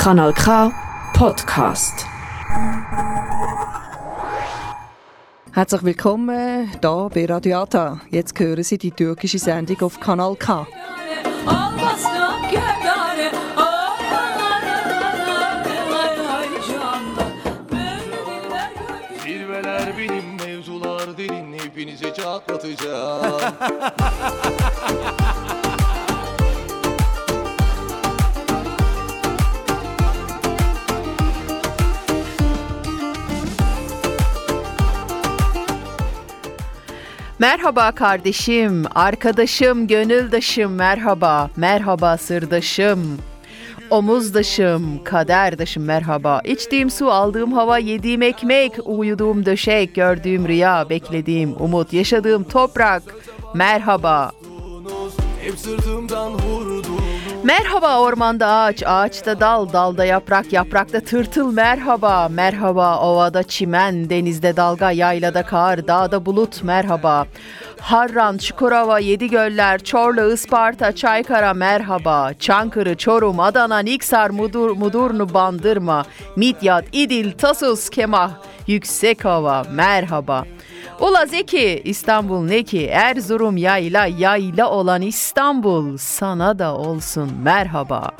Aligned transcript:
Kanal 0.00 0.32
K 0.32 0.72
Podcast. 1.12 2.06
Herzlich 5.52 5.82
willkommen 5.82 6.70
hier 6.70 7.10
bei 7.12 7.26
Radiata. 7.26 8.00
Jetzt 8.08 8.40
hören 8.40 8.62
Sie 8.62 8.78
die 8.78 8.92
türkische 8.92 9.38
Sendung 9.38 9.78
auf 9.82 10.00
Kanal 10.00 10.36
K. 10.36 10.66
Hepinizi 21.62 22.14
çatlatacağım 22.14 23.40
Merhaba 37.40 37.92
kardeşim, 37.92 38.84
arkadaşım, 38.94 39.86
gönüldaşım 39.86 40.72
merhaba, 40.72 41.50
merhaba 41.56 42.16
sırdaşım. 42.16 43.18
Omuzdaşım, 43.90 45.04
kaderdaşım 45.04 45.84
merhaba. 45.84 46.40
İçtiğim 46.44 46.90
su, 46.90 47.10
aldığım 47.10 47.52
hava, 47.52 47.78
yediğim 47.78 48.22
ekmek, 48.22 48.72
uyuduğum 48.84 49.46
döşek, 49.46 49.94
gördüğüm 49.94 50.48
rüya, 50.48 50.90
beklediğim 50.90 51.54
umut, 51.62 51.92
yaşadığım 51.92 52.44
toprak. 52.44 53.02
Merhaba. 53.54 54.32
Hep 55.42 55.58
sırtımdan 55.58 56.32
vurdunuz 56.32 56.59
Merhaba 57.44 58.00
ormanda 58.00 58.46
ağaç, 58.46 58.82
ağaçta 58.86 59.40
dal, 59.40 59.72
dalda 59.72 60.04
yaprak, 60.04 60.52
yaprakta 60.52 61.00
tırtıl 61.00 61.52
merhaba. 61.52 62.28
Merhaba 62.28 63.00
ovada 63.00 63.42
çimen, 63.42 64.10
denizde 64.10 64.56
dalga, 64.56 64.90
yaylada 64.90 65.42
kar, 65.42 65.88
dağda 65.88 66.26
bulut 66.26 66.62
merhaba. 66.62 67.26
Harran, 67.80 68.38
Çukurova, 68.38 68.98
Yedi 68.98 69.30
Göller, 69.30 69.78
Çorlu, 69.84 70.32
Isparta, 70.32 70.94
Çaykara 70.94 71.54
merhaba. 71.54 72.32
Çankırı, 72.38 72.96
Çorum, 72.96 73.40
Adana, 73.40 73.78
Niksar, 73.78 74.30
Mudur, 74.30 74.70
Mudurnu, 74.70 75.34
Bandırma, 75.34 76.04
Midyat, 76.36 76.84
İdil, 76.92 77.32
Tasus, 77.32 77.90
Kemah, 77.90 78.30
Yüksekova 78.66 79.62
merhaba. 79.70 80.44
Ula 81.00 81.26
Zeki, 81.26 81.82
İstanbul 81.84 82.44
ne 82.44 82.62
ki? 82.62 82.86
Erzurum 82.86 83.56
yayla, 83.56 84.06
yayla 84.06 84.70
olan 84.70 85.02
İstanbul 85.02 85.96
sana 85.96 86.58
da 86.58 86.76
olsun 86.76 87.30
merhaba. 87.42 88.10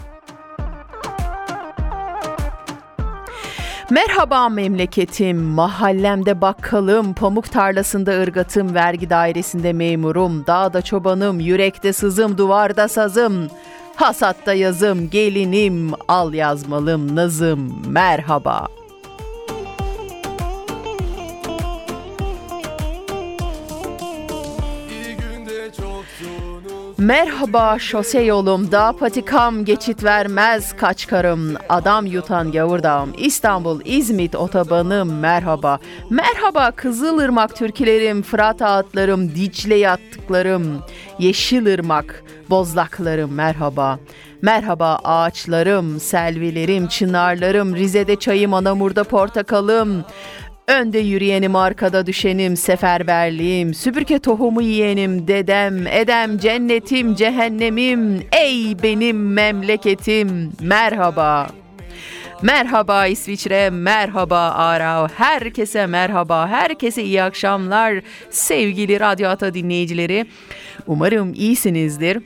Merhaba 3.90 4.48
memleketim, 4.48 5.38
mahallemde 5.38 6.40
bakkalım, 6.40 7.14
pamuk 7.14 7.52
tarlasında 7.52 8.10
ırgatım, 8.10 8.74
vergi 8.74 9.10
dairesinde 9.10 9.72
memurum, 9.72 10.46
dağda 10.46 10.82
çobanım, 10.82 11.40
yürekte 11.40 11.92
sızım, 11.92 12.38
duvarda 12.38 12.88
sazım, 12.88 13.48
hasatta 13.96 14.52
yazım, 14.52 15.10
gelinim, 15.10 15.92
al 16.08 16.34
yazmalım, 16.34 17.16
nazım, 17.16 17.82
merhaba.'' 17.86 18.79
Merhaba 27.00 27.78
şose 27.78 28.20
yolumda 28.20 28.92
patikam 28.92 29.64
geçit 29.64 30.04
vermez 30.04 30.76
kaçkarım. 30.76 31.54
Adam 31.68 32.06
yutan 32.06 32.52
gavurdağım 32.52 33.12
İstanbul 33.18 33.80
İzmit 33.84 34.34
otobanım 34.34 35.18
merhaba. 35.18 35.78
Merhaba 36.10 36.70
Kızılırmak 36.70 37.56
türkülerim 37.56 38.22
Fırat 38.22 38.62
ağıtlarım 38.62 39.34
Dicle 39.34 39.74
yattıklarım 39.74 40.82
Yeşilırmak 41.18 42.24
bozlaklarım 42.50 43.32
merhaba. 43.34 43.98
Merhaba 44.42 45.00
ağaçlarım, 45.04 46.00
selvilerim, 46.00 46.86
çınarlarım, 46.86 47.76
Rize'de 47.76 48.16
çayım, 48.16 48.54
Anamur'da 48.54 49.04
portakalım, 49.04 50.04
Önde 50.70 50.98
yürüyenim 50.98 51.56
arkada 51.56 52.06
düşenim 52.06 52.56
seferberliğim 52.56 53.74
Süpürge 53.74 54.18
tohumu 54.18 54.62
yiyenim 54.62 55.28
dedem 55.28 55.86
edem 55.86 56.38
cennetim 56.38 57.14
cehennemim 57.14 58.22
Ey 58.32 58.82
benim 58.82 59.32
memleketim 59.32 60.52
merhaba 60.60 61.46
Merhaba 62.42 63.06
İsviçre, 63.06 63.70
merhaba 63.70 64.38
Arao, 64.38 65.08
herkese 65.08 65.86
merhaba, 65.86 66.48
herkese 66.48 67.04
iyi 67.04 67.22
akşamlar 67.22 68.02
sevgili 68.30 69.00
Radyo 69.00 69.28
Ata 69.28 69.54
dinleyicileri. 69.54 70.26
Umarım 70.86 71.34
iyisinizdir. 71.34 72.18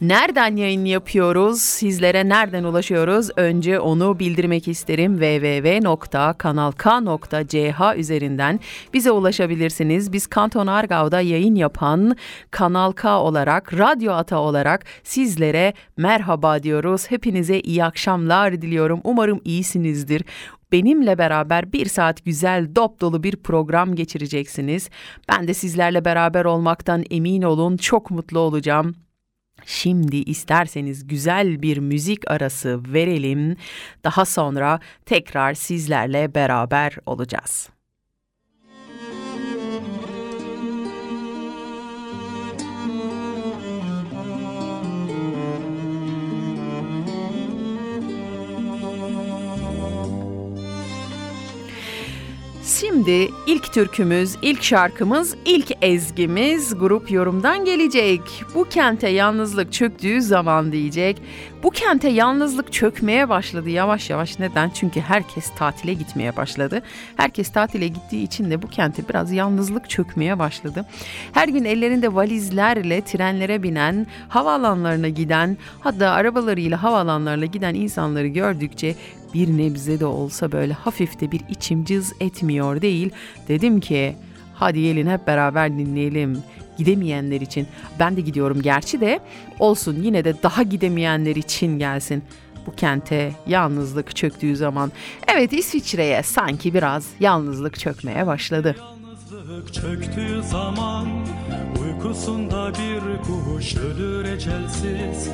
Nereden 0.00 0.56
yayın 0.56 0.84
yapıyoruz? 0.84 1.60
Sizlere 1.60 2.28
nereden 2.28 2.64
ulaşıyoruz? 2.64 3.30
Önce 3.36 3.80
onu 3.80 4.18
bildirmek 4.18 4.68
isterim. 4.68 5.18
www.kanalk.ch 5.18 7.98
üzerinden 7.98 8.60
bize 8.94 9.10
ulaşabilirsiniz. 9.10 10.12
Biz 10.12 10.26
Kanton 10.26 10.66
Argav'da 10.66 11.20
yayın 11.20 11.54
yapan 11.54 12.16
Kanal 12.50 12.92
K 12.92 13.20
olarak, 13.20 13.78
Radyo 13.78 14.12
Ata 14.12 14.38
olarak 14.38 14.84
sizlere 15.02 15.72
merhaba 15.96 16.62
diyoruz. 16.62 17.10
Hepinize 17.10 17.60
iyi 17.60 17.84
akşamlar 17.84 18.62
diliyorum. 18.62 19.00
Umarım 19.04 19.40
iyisinizdir. 19.44 20.24
Benimle 20.72 21.18
beraber 21.18 21.72
bir 21.72 21.86
saat 21.86 22.24
güzel 22.24 22.74
dop 22.76 23.00
dolu 23.00 23.22
bir 23.22 23.36
program 23.36 23.94
geçireceksiniz. 23.94 24.90
Ben 25.28 25.48
de 25.48 25.54
sizlerle 25.54 26.04
beraber 26.04 26.44
olmaktan 26.44 27.04
emin 27.10 27.42
olun 27.42 27.76
çok 27.76 28.10
mutlu 28.10 28.38
olacağım. 28.38 29.07
Şimdi 29.66 30.16
isterseniz 30.16 31.06
güzel 31.06 31.62
bir 31.62 31.78
müzik 31.78 32.30
arası 32.30 32.80
verelim. 32.92 33.56
Daha 34.04 34.24
sonra 34.24 34.80
tekrar 35.06 35.54
sizlerle 35.54 36.34
beraber 36.34 36.96
olacağız. 37.06 37.77
Şimdi 52.68 53.30
ilk 53.46 53.72
türkümüz, 53.72 54.36
ilk 54.42 54.62
şarkımız, 54.62 55.36
ilk 55.44 55.72
ezgimiz 55.82 56.78
grup 56.78 57.10
yorumdan 57.10 57.64
gelecek. 57.64 58.20
Bu 58.54 58.64
kente 58.64 59.08
yalnızlık 59.08 59.72
çöktüğü 59.72 60.22
zaman 60.22 60.72
diyecek. 60.72 61.22
Bu 61.62 61.70
kente 61.70 62.08
yalnızlık 62.08 62.72
çökmeye 62.72 63.28
başladı 63.28 63.70
yavaş 63.70 64.10
yavaş. 64.10 64.38
Neden? 64.38 64.70
Çünkü 64.70 65.00
herkes 65.00 65.50
tatile 65.58 65.92
gitmeye 65.92 66.36
başladı. 66.36 66.82
Herkes 67.16 67.52
tatile 67.52 67.88
gittiği 67.88 68.22
için 68.22 68.50
de 68.50 68.62
bu 68.62 68.68
kente 68.68 69.08
biraz 69.08 69.32
yalnızlık 69.32 69.90
çökmeye 69.90 70.38
başladı. 70.38 70.86
Her 71.32 71.48
gün 71.48 71.64
ellerinde 71.64 72.14
valizlerle 72.14 73.00
trenlere 73.00 73.62
binen, 73.62 74.06
havaalanlarına 74.28 75.08
giden, 75.08 75.56
hatta 75.80 76.10
arabalarıyla 76.10 76.82
havaalanlarına 76.82 77.44
giden 77.44 77.74
insanları 77.74 78.26
gördükçe 78.26 78.94
bir 79.34 79.48
nebze 79.48 80.00
de 80.00 80.06
olsa 80.06 80.52
böyle 80.52 80.72
hafif 80.72 81.20
de 81.20 81.32
bir 81.32 81.40
içim 81.48 81.84
cız 81.84 82.12
etmiyor 82.20 82.82
değil. 82.82 83.10
Dedim 83.48 83.80
ki 83.80 84.16
hadi 84.54 84.82
gelin 84.82 85.06
hep 85.06 85.26
beraber 85.26 85.78
dinleyelim. 85.78 86.42
Gidemeyenler 86.78 87.40
için 87.40 87.66
ben 87.98 88.16
de 88.16 88.20
gidiyorum 88.20 88.62
gerçi 88.62 89.00
de 89.00 89.20
olsun 89.58 90.02
yine 90.02 90.24
de 90.24 90.42
daha 90.42 90.62
gidemeyenler 90.62 91.36
için 91.36 91.78
gelsin 91.78 92.22
bu 92.66 92.74
kente 92.74 93.32
yalnızlık 93.46 94.16
çöktüğü 94.16 94.56
zaman. 94.56 94.92
Evet 95.28 95.52
İsviçre'ye 95.52 96.22
sanki 96.22 96.74
biraz 96.74 97.06
yalnızlık 97.20 97.78
çökmeye 97.78 98.26
başladı. 98.26 98.76
Yalnızlık 98.78 99.74
çöktüğü 99.74 100.42
zaman 100.42 101.08
Uykusunda 101.98 102.72
bir 102.72 103.22
kuş 103.22 103.76
ölür 103.76 104.24
ecelsiz. 104.24 105.28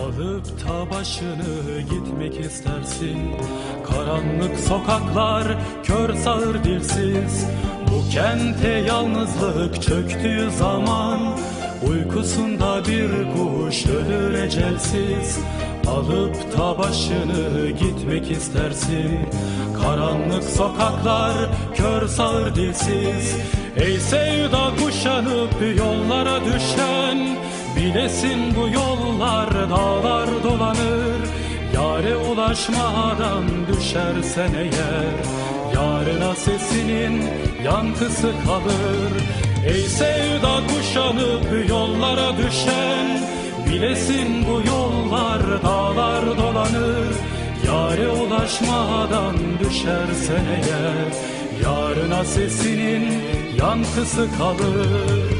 Alıp 0.00 0.44
ta 0.66 0.90
başını 0.90 1.80
gitmek 1.90 2.40
istersin. 2.40 3.18
Karanlık 3.86 4.60
sokaklar 4.60 5.44
kör 5.82 6.14
sağır 6.14 6.64
dilsiz. 6.64 7.46
Bu 7.90 8.10
kente 8.10 8.68
yalnızlık 8.68 9.82
çöktüğü 9.82 10.50
zaman 10.50 11.20
Uykusunda 11.86 12.82
bir 12.88 13.10
kuş 13.32 13.86
ölür 13.86 14.34
ecelsiz. 14.34 15.38
Alıp 15.86 16.56
ta 16.56 16.78
başını 16.78 17.70
gitmek 17.70 18.30
istersin. 18.30 19.18
Karanlık 19.82 20.44
sokaklar 20.44 21.34
kör 21.74 22.08
sağır 22.08 22.54
dilsiz. 22.54 23.36
Ey 23.76 24.00
sevda 24.00 24.70
kuşanıp 24.76 25.78
yollara 25.78 26.40
düşen 26.44 27.38
Bilesin 27.76 28.56
bu 28.56 28.68
yollar 28.68 29.70
dağlar 29.70 30.28
dolanır. 30.44 31.18
Yare 31.74 32.16
ulaşmadan 32.16 33.44
düşersen 33.68 34.50
eğer 34.54 35.14
Yarına 35.74 36.34
sesinin 36.34 37.24
yankısı 37.64 38.32
kalır 38.46 39.12
Ey 39.66 39.82
sevda 39.82 40.60
kuşanıp 40.66 41.68
yollara 41.68 42.36
düşen 42.36 43.20
Bilesin 43.66 44.46
bu 44.46 44.68
yollar 44.68 45.62
dağlar 45.62 46.38
dolanır. 46.38 47.14
Yare 47.66 48.08
ulaşmadan 48.08 49.36
düşersen 49.60 50.44
eğer 50.56 51.12
Yarına 51.62 52.24
sesinin 52.24 53.22
yankısı 53.58 54.28
kalır 54.38 55.37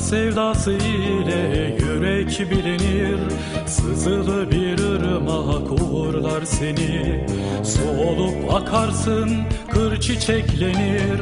sevdası 0.00 0.72
ile 0.72 1.76
yürek 1.80 2.50
bilinir. 2.50 3.20
Sızılı 3.66 4.50
bir 4.50 4.78
ırmak 4.78 5.72
uğurlar 5.72 6.42
seni. 6.44 7.24
Su 7.64 7.82
olup 8.08 8.54
akarsın 8.54 9.30
kır 9.70 10.00
çiçeklenir. 10.00 11.20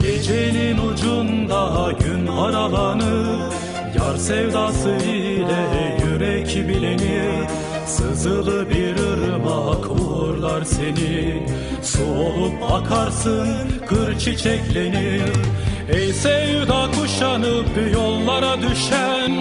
Gecenin 0.00 0.78
ucunda 0.78 1.92
gün 2.00 2.26
aralanır. 2.26 3.52
Yar 3.98 4.16
sevdası 4.16 4.90
ile 4.90 5.96
yürek 6.04 6.68
bilinir. 6.68 7.46
Sızılı 7.86 8.70
bir 8.70 8.96
ırmak 8.96 9.90
uğurlar 9.90 10.64
seni. 10.64 11.46
Su 11.82 12.04
olup 12.04 12.72
akarsın 12.72 13.48
kır 13.88 14.18
çiçeklenir 14.18 15.32
Ey 15.92 16.12
sevda 16.12 16.90
kuşanıp 16.90 17.92
yollara 17.94 18.62
düşen 18.62 19.32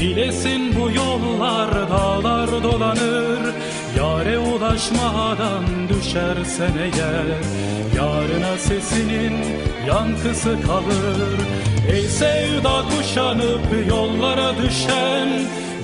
Bilesin 0.00 0.80
bu 0.80 0.90
yollar 0.90 1.90
dağlar 1.90 2.62
dolanır. 2.62 3.54
Yare 3.98 4.38
ulaşmadan 4.38 5.64
düşersen 5.88 6.72
eğer 6.78 7.26
Yarına 7.96 8.58
sesinin 8.58 9.36
yankısı 9.86 10.56
kalır. 10.66 11.38
Ey 11.92 12.02
sevda 12.02 12.82
kuşanıp 12.88 13.88
yollara 13.88 14.52
düşen 14.62 15.28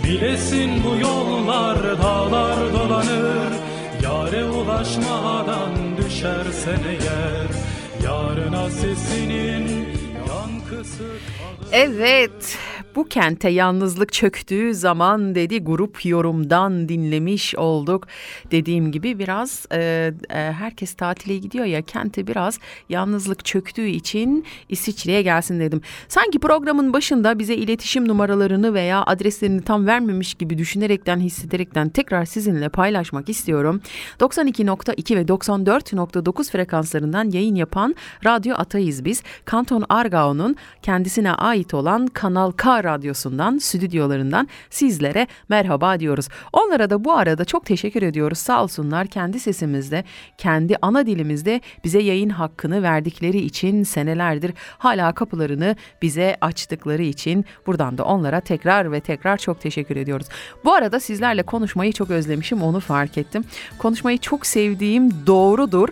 Bilesin 0.04 0.70
bu 0.84 1.00
yollar 1.00 1.78
dağlar 2.02 2.72
dolanır. 2.72 3.52
Yare 4.02 4.44
ulaşmadan 4.44 5.96
düşersen 5.96 6.80
eğer 6.88 7.46
Yarına 8.04 8.70
sesinin 8.70 9.99
Evet, 11.72 12.58
bu 12.94 13.04
kente 13.08 13.48
yalnızlık 13.48 14.12
çöktüğü 14.12 14.74
zaman 14.74 15.34
dedi 15.34 15.64
grup 15.64 16.06
yorumdan 16.06 16.88
dinlemiş 16.88 17.54
olduk. 17.54 18.06
Dediğim 18.50 18.92
gibi 18.92 19.18
biraz 19.18 19.66
e, 19.72 20.12
e, 20.30 20.36
herkes 20.52 20.94
tatile 20.94 21.38
gidiyor 21.38 21.64
ya 21.64 21.82
kente 21.82 22.26
biraz 22.26 22.58
yalnızlık 22.88 23.44
çöktüğü 23.44 23.86
için 23.86 24.44
İsviçre'ye 24.68 25.22
gelsin 25.22 25.60
dedim. 25.60 25.80
Sanki 26.08 26.38
programın 26.38 26.92
başında 26.92 27.38
bize 27.38 27.54
iletişim 27.54 28.08
numaralarını 28.08 28.74
veya 28.74 29.02
adreslerini 29.02 29.62
tam 29.62 29.86
vermemiş 29.86 30.34
gibi 30.34 30.58
düşünerekten 30.58 31.20
hissederekten 31.20 31.88
tekrar 31.88 32.24
sizinle 32.24 32.68
paylaşmak 32.68 33.28
istiyorum. 33.28 33.80
92.2 34.20 35.16
ve 35.16 35.22
94.9 35.22 36.50
frekanslarından 36.50 37.30
yayın 37.30 37.54
yapan 37.54 37.94
Radyo 38.24 38.54
Atayız 38.54 39.04
biz. 39.04 39.22
Kanton 39.44 39.84
Argao'nun 39.88 40.56
kendisine 40.82 41.32
ait 41.32 41.74
olan 41.74 42.06
Kanal 42.06 42.52
K 42.52 42.84
radyosundan, 42.84 43.58
stüdyolarından 43.58 44.48
sizlere 44.70 45.26
merhaba 45.48 46.00
diyoruz. 46.00 46.28
Onlara 46.52 46.90
da 46.90 47.04
bu 47.04 47.12
arada 47.12 47.44
çok 47.44 47.66
teşekkür 47.66 48.02
ediyoruz. 48.02 48.38
Sağ 48.38 48.62
olsunlar 48.62 49.06
kendi 49.06 49.40
sesimizde, 49.40 50.04
kendi 50.38 50.76
ana 50.82 51.06
dilimizde 51.06 51.60
bize 51.84 51.98
yayın 51.98 52.30
hakkını 52.30 52.82
verdikleri 52.82 53.38
için 53.38 53.82
senelerdir 53.82 54.54
hala 54.78 55.12
kapılarını 55.12 55.76
bize 56.02 56.36
açtıkları 56.40 57.02
için 57.02 57.44
buradan 57.66 57.98
da 57.98 58.04
onlara 58.04 58.40
tekrar 58.40 58.92
ve 58.92 59.00
tekrar 59.00 59.36
çok 59.36 59.60
teşekkür 59.60 59.96
ediyoruz. 59.96 60.26
Bu 60.64 60.74
arada 60.74 61.00
sizlerle 61.00 61.42
konuşmayı 61.42 61.92
çok 61.92 62.10
özlemişim 62.10 62.62
onu 62.62 62.80
fark 62.80 63.18
ettim. 63.18 63.44
Konuşmayı 63.78 64.18
çok 64.18 64.46
sevdiğim 64.46 65.26
doğrudur. 65.26 65.88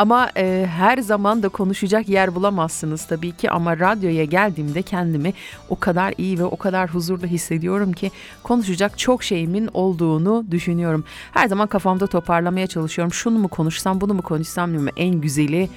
Ama 0.00 0.30
e, 0.36 0.66
her 0.76 0.98
zaman 0.98 1.42
da 1.42 1.48
konuşacak 1.48 2.08
yer 2.08 2.34
bulamazsınız 2.34 3.04
tabii 3.04 3.32
ki 3.32 3.50
ama 3.50 3.78
radyoya 3.78 4.24
geldiğimde 4.24 4.82
kendimi 4.82 5.32
o 5.68 5.78
kadar 5.78 6.14
iyi 6.18 6.38
ve 6.38 6.44
o 6.44 6.56
kadar 6.56 6.94
huzurlu 6.94 7.26
hissediyorum 7.26 7.92
ki 7.92 8.10
konuşacak 8.42 8.98
çok 8.98 9.22
şeyimin 9.22 9.68
olduğunu 9.74 10.44
düşünüyorum. 10.50 11.04
Her 11.32 11.48
zaman 11.48 11.66
kafamda 11.66 12.06
toparlamaya 12.06 12.66
çalışıyorum. 12.66 13.12
Şunu 13.12 13.38
mu 13.38 13.48
konuşsam, 13.48 14.00
bunu 14.00 14.14
mu 14.14 14.22
konuşsam 14.22 14.70
diyorum. 14.70 14.88
En 14.96 15.20
güzeli 15.20 15.68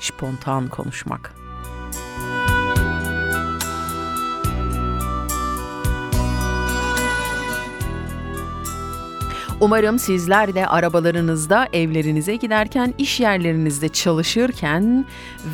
spontan 0.00 0.68
konuşmak. 0.68 1.37
Umarım 9.60 9.98
sizler 9.98 10.54
de 10.54 10.66
arabalarınızda, 10.66 11.68
evlerinize 11.72 12.36
giderken, 12.36 12.94
iş 12.98 13.20
yerlerinizde 13.20 13.88
çalışırken 13.88 15.04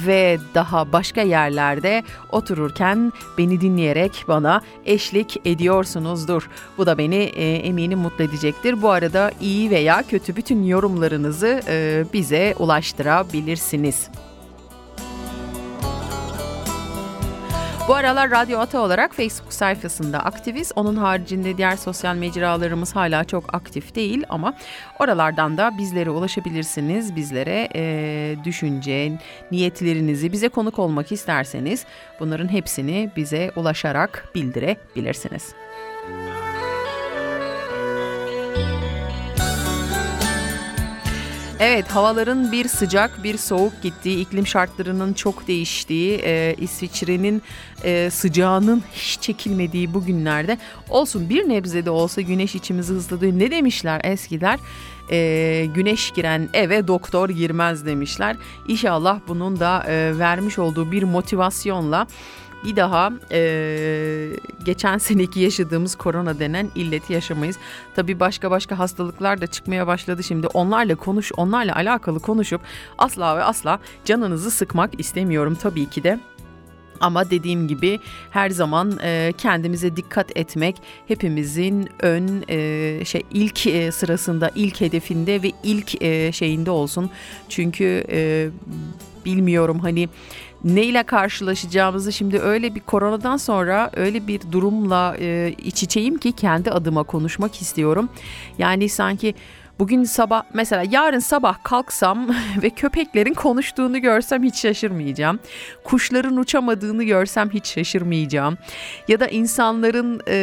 ve 0.06 0.38
daha 0.54 0.92
başka 0.92 1.20
yerlerde 1.20 2.02
otururken 2.32 3.12
beni 3.38 3.60
dinleyerek 3.60 4.24
bana 4.28 4.60
eşlik 4.84 5.46
ediyorsunuzdur. 5.46 6.50
Bu 6.78 6.86
da 6.86 6.98
beni 6.98 7.16
e, 7.16 7.54
eminim 7.54 7.98
mutlu 7.98 8.24
edecektir. 8.24 8.82
Bu 8.82 8.90
arada 8.90 9.30
iyi 9.40 9.70
veya 9.70 10.02
kötü 10.02 10.36
bütün 10.36 10.64
yorumlarınızı 10.64 11.60
e, 11.68 12.04
bize 12.12 12.54
ulaştırabilirsiniz. 12.58 14.08
Bu 17.88 17.94
aralar 17.94 18.30
Radyo 18.30 18.58
Ata 18.58 18.80
olarak 18.80 19.14
Facebook 19.14 19.52
sayfasında 19.52 20.18
aktiviz. 20.18 20.72
Onun 20.76 20.96
haricinde 20.96 21.56
diğer 21.56 21.76
sosyal 21.76 22.14
mecralarımız 22.16 22.96
hala 22.96 23.24
çok 23.24 23.54
aktif 23.54 23.94
değil 23.94 24.24
ama 24.28 24.54
oralardan 24.98 25.58
da 25.58 25.72
bizlere 25.78 26.10
ulaşabilirsiniz. 26.10 27.16
Bizlere 27.16 27.68
e, 27.74 28.36
düşünce, 28.44 29.12
niyetlerinizi 29.50 30.32
bize 30.32 30.48
konuk 30.48 30.78
olmak 30.78 31.12
isterseniz 31.12 31.86
bunların 32.20 32.48
hepsini 32.48 33.10
bize 33.16 33.50
ulaşarak 33.56 34.28
bildirebilirsiniz. 34.34 35.54
Evet 41.66 41.88
havaların 41.88 42.52
bir 42.52 42.68
sıcak 42.68 43.24
bir 43.24 43.36
soğuk 43.36 43.82
gittiği, 43.82 44.20
iklim 44.20 44.46
şartlarının 44.46 45.12
çok 45.12 45.48
değiştiği, 45.48 46.20
e, 46.24 46.54
İsviçre'nin 46.58 47.42
e, 47.84 48.10
sıcağının 48.10 48.82
hiç 48.92 49.20
çekilmediği 49.20 49.94
bu 49.94 50.04
günlerde 50.04 50.58
olsun 50.90 51.28
bir 51.28 51.48
nebze 51.48 51.84
de 51.84 51.90
olsa 51.90 52.20
güneş 52.20 52.54
içimizi 52.54 52.92
hızladı. 52.92 53.38
Ne 53.38 53.50
demişler 53.50 54.00
eskiler? 54.04 54.58
E, 55.10 55.66
güneş 55.74 56.10
giren 56.10 56.48
eve 56.52 56.86
doktor 56.86 57.28
girmez 57.28 57.86
demişler. 57.86 58.36
İnşallah 58.68 59.20
bunun 59.28 59.60
da 59.60 59.84
e, 59.88 60.18
vermiş 60.18 60.58
olduğu 60.58 60.92
bir 60.92 61.02
motivasyonla 61.02 62.06
bir 62.64 62.76
daha 62.76 63.12
e, 63.32 64.30
geçen 64.64 64.98
seneki 64.98 65.40
yaşadığımız 65.40 65.94
korona 65.94 66.38
denen 66.38 66.70
illeti 66.74 67.12
yaşamayız. 67.12 67.56
Tabii 67.94 68.20
başka 68.20 68.50
başka 68.50 68.78
hastalıklar 68.78 69.40
da 69.40 69.46
çıkmaya 69.46 69.86
başladı 69.86 70.22
şimdi. 70.22 70.46
Onlarla 70.46 70.94
konuş, 70.94 71.32
onlarla 71.36 71.76
alakalı 71.76 72.20
konuşup 72.20 72.60
asla 72.98 73.36
ve 73.36 73.42
asla 73.44 73.78
canınızı 74.04 74.50
sıkmak 74.50 75.00
istemiyorum 75.00 75.58
tabii 75.62 75.90
ki 75.90 76.02
de. 76.04 76.20
Ama 77.00 77.30
dediğim 77.30 77.68
gibi 77.68 78.00
her 78.30 78.50
zaman 78.50 78.98
e, 79.02 79.32
kendimize 79.38 79.96
dikkat 79.96 80.36
etmek 80.36 80.76
hepimizin 81.08 81.88
ön 82.00 82.44
e, 82.48 83.04
şey 83.04 83.22
ilk 83.30 83.66
e, 83.66 83.92
sırasında, 83.92 84.50
ilk 84.54 84.80
hedefinde 84.80 85.42
ve 85.42 85.52
ilk 85.62 86.02
e, 86.02 86.32
şeyinde 86.32 86.70
olsun. 86.70 87.10
Çünkü 87.48 88.04
e, 88.08 88.48
bilmiyorum 89.24 89.78
hani 89.78 90.08
neyle 90.64 91.02
karşılaşacağımızı 91.02 92.12
şimdi 92.12 92.38
öyle 92.38 92.74
bir 92.74 92.80
koronadan 92.80 93.36
sonra 93.36 93.90
öyle 93.96 94.26
bir 94.26 94.40
durumla 94.52 95.16
e, 95.20 95.54
iç 95.58 95.82
içeyim 95.82 96.18
ki 96.18 96.32
kendi 96.32 96.70
adıma 96.70 97.02
konuşmak 97.02 97.62
istiyorum. 97.62 98.08
Yani 98.58 98.88
sanki 98.88 99.34
Bugün 99.78 100.04
sabah 100.04 100.42
mesela 100.54 100.84
yarın 100.90 101.18
sabah 101.18 101.64
kalksam 101.64 102.28
ve 102.62 102.70
köpeklerin 102.70 103.34
konuştuğunu 103.34 103.98
görsem 103.98 104.42
hiç 104.42 104.56
şaşırmayacağım. 104.56 105.38
Kuşların 105.84 106.36
uçamadığını 106.36 107.04
görsem 107.04 107.50
hiç 107.50 107.66
şaşırmayacağım. 107.66 108.58
Ya 109.08 109.20
da 109.20 109.26
insanların 109.26 110.20
e, 110.28 110.36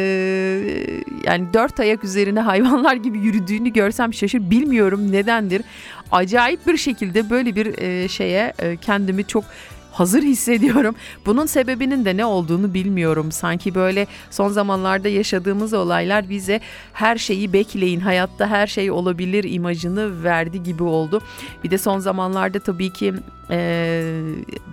yani 1.24 1.52
dört 1.54 1.80
ayak 1.80 2.04
üzerine 2.04 2.40
hayvanlar 2.50 2.94
gibi 2.94 3.18
yürüdüğünü 3.18 3.68
görsem 3.68 4.14
şaşır. 4.14 4.50
Bilmiyorum 4.50 5.12
nedendir. 5.12 5.62
Acayip 6.10 6.66
bir 6.66 6.76
şekilde 6.76 7.30
böyle 7.30 7.56
bir 7.56 7.78
e, 7.78 8.08
şeye 8.08 8.52
e, 8.58 8.76
kendimi 8.76 9.24
çok 9.24 9.44
hazır 9.92 10.22
hissediyorum. 10.22 10.94
Bunun 11.26 11.46
sebebinin 11.46 12.04
de 12.04 12.16
ne 12.16 12.24
olduğunu 12.24 12.74
bilmiyorum. 12.74 13.32
Sanki 13.32 13.74
böyle 13.74 14.06
son 14.30 14.48
zamanlarda 14.48 15.08
yaşadığımız 15.08 15.74
olaylar 15.74 16.30
bize 16.30 16.60
her 16.92 17.16
şeyi 17.16 17.52
bekleyin, 17.52 18.00
hayatta 18.00 18.46
her 18.46 18.66
şey 18.66 18.90
olabilir 18.90 19.44
imajını 19.44 20.24
verdi 20.24 20.62
gibi 20.62 20.82
oldu. 20.82 21.22
Bir 21.64 21.70
de 21.70 21.78
son 21.78 21.98
zamanlarda 21.98 22.58
tabii 22.58 22.90
ki 22.90 23.14
e, 23.50 24.02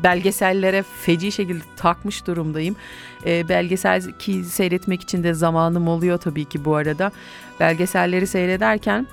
belgesellere 0.04 0.84
feci 0.84 1.32
şekilde 1.32 1.64
takmış 1.78 2.28
durumdayım. 2.28 2.76
E, 3.26 3.50
belgesel 3.50 4.02
ki 4.20 4.44
seyretmek 4.44 5.02
için 5.02 5.24
de 5.24 5.34
zamanım 5.34 5.88
oluyor 5.88 6.18
tabii 6.18 6.46
ki 6.46 6.66
bu 6.66 6.76
arada. 6.76 7.12
Belgeselleri 7.60 8.28
seyrederken 8.28 9.08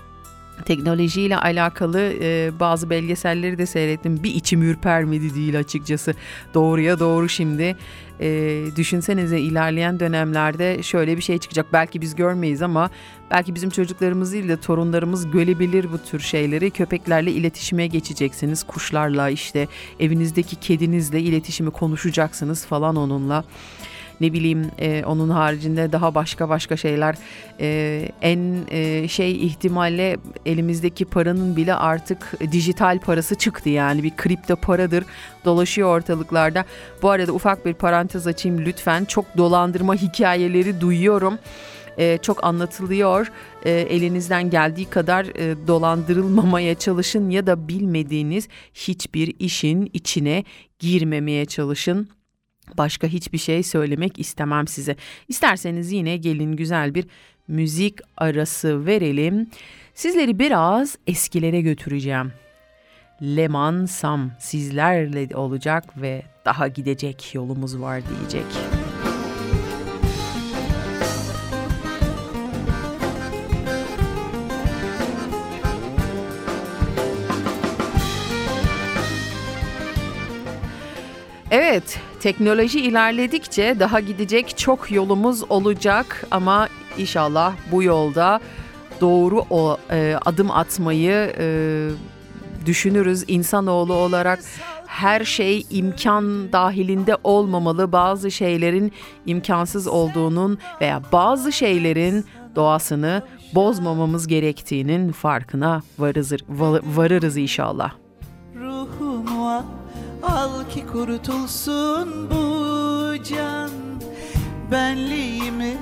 teknolojiyle 0.65 1.37
alakalı 1.37 2.13
e, 2.21 2.51
bazı 2.61 2.91
belgeselleri 2.91 3.59
de 3.59 3.67
seyrettim. 3.67 4.23
Bir 4.23 4.35
içim 4.35 4.63
ürpermedi 4.63 5.35
değil 5.35 5.59
açıkçası. 5.59 6.15
Doğruya 6.55 6.99
doğru 6.99 7.29
şimdi. 7.29 7.77
E, 8.21 8.63
düşünsenize 8.77 9.41
ilerleyen 9.41 10.01
dönemlerde 10.01 10.83
şöyle 10.83 11.17
bir 11.17 11.23
şey 11.23 11.39
çıkacak. 11.39 11.67
Belki 11.73 12.01
biz 12.01 12.15
görmeyiz 12.15 12.63
ama 12.63 12.91
belki 13.31 13.55
bizim 13.55 13.71
çocuklarımız 13.71 14.33
değil 14.33 14.49
de 14.49 14.61
torunlarımız 14.61 15.31
görebilir 15.31 15.93
bu 15.93 15.99
tür 15.99 16.21
şeyleri. 16.21 16.71
Köpeklerle 16.71 17.33
iletişime 17.33 17.87
geçeceksiniz. 17.87 18.63
Kuşlarla 18.63 19.29
işte 19.29 19.69
evinizdeki 20.01 20.57
kedinizle 20.57 21.21
iletişimi 21.21 21.71
konuşacaksınız 21.71 22.67
falan 22.67 22.97
onunla 22.97 23.45
ne 24.21 24.33
bileyim 24.33 24.71
e, 24.79 25.05
onun 25.05 25.29
haricinde 25.29 25.93
daha 25.93 26.15
başka 26.15 26.49
başka 26.49 26.77
şeyler 26.77 27.17
e, 27.61 28.09
en 28.23 28.55
e, 28.71 29.09
şey 29.09 29.47
ihtimalle 29.47 30.17
elimizdeki 30.47 31.05
paranın 31.05 31.57
bile 31.57 31.75
artık 31.75 32.33
dijital 32.53 32.99
parası 32.99 33.35
çıktı 33.35 33.69
yani 33.69 34.03
bir 34.03 34.17
kripto 34.17 34.57
paradır 34.57 35.05
dolaşıyor 35.45 35.97
ortalıklarda. 35.97 36.65
Bu 37.03 37.11
arada 37.11 37.33
ufak 37.33 37.67
bir 37.67 37.75
parantez 37.75 38.27
açayım 38.27 38.65
lütfen 38.65 39.05
çok 39.05 39.37
dolandırma 39.37 39.95
hikayeleri 39.95 40.81
duyuyorum 40.81 41.39
e, 41.99 42.19
çok 42.23 42.45
anlatılıyor. 42.45 43.33
E, 43.65 43.71
elinizden 43.71 44.51
geldiği 44.51 44.91
kadar 44.91 45.25
e, 45.25 45.67
dolandırılmamaya 45.67 46.75
çalışın 46.75 47.31
ya 47.31 47.47
da 47.47 47.69
bilmediğiniz 47.69 48.49
hiçbir 48.75 49.35
işin 49.39 49.91
içine 49.93 50.45
girmemeye 50.79 51.47
çalışın. 51.47 52.09
Başka 52.79 53.07
hiçbir 53.07 53.39
şey 53.39 53.63
söylemek 53.63 54.19
istemem 54.19 54.67
size. 54.67 54.97
İsterseniz 55.29 55.93
yine 55.93 56.17
gelin 56.17 56.57
güzel 56.57 56.95
bir 56.95 57.07
müzik 57.49 57.99
arası 58.17 58.87
verelim. 58.87 59.51
Sizleri 59.95 60.39
biraz 60.39 60.99
eskilere 61.07 61.61
götüreceğim. 61.61 62.33
Leman 63.23 63.85
Sam 63.85 64.31
sizlerle 64.39 65.37
olacak 65.37 65.85
ve 66.03 66.23
daha 66.45 66.69
gidecek 66.69 67.35
yolumuz 67.35 67.81
var 67.81 68.03
diyecek. 68.09 68.47
Evet, 81.51 82.01
teknoloji 82.21 82.81
ilerledikçe 82.81 83.77
daha 83.81 84.01
gidecek 84.01 84.59
çok 84.59 84.93
yolumuz 84.93 85.51
olacak 85.51 86.27
ama 86.31 86.69
inşallah 86.99 87.55
bu 87.73 87.83
yolda 87.83 88.41
doğru 89.01 89.45
o 89.51 89.77
e, 89.91 90.17
adım 90.25 90.51
atmayı 90.51 91.33
e, 91.39 91.89
düşünürüz 92.67 93.25
insanoğlu 93.29 93.95
olarak. 93.95 94.41
Her 94.87 95.25
şey 95.25 95.67
imkan 95.71 96.53
dahilinde 96.53 97.17
olmamalı. 97.25 97.93
Bazı 97.93 98.31
şeylerin 98.31 98.93
imkansız 99.27 99.87
olduğunun 99.87 100.59
veya 100.81 101.03
bazı 101.13 101.53
şeylerin 101.53 102.25
doğasını 102.57 103.23
bozmamamız 103.55 104.27
gerektiğinin 104.27 105.13
farkına 105.13 105.83
varırız, 105.99 106.33
varırız 106.97 107.37
inşallah. 107.37 107.93
Ruhuma 108.55 109.65
Al 110.27 110.65
ki 110.75 110.87
kurtulsun 110.93 112.31
bu 112.31 113.15
can. 113.25 113.71
Benliğimi, 114.71 115.77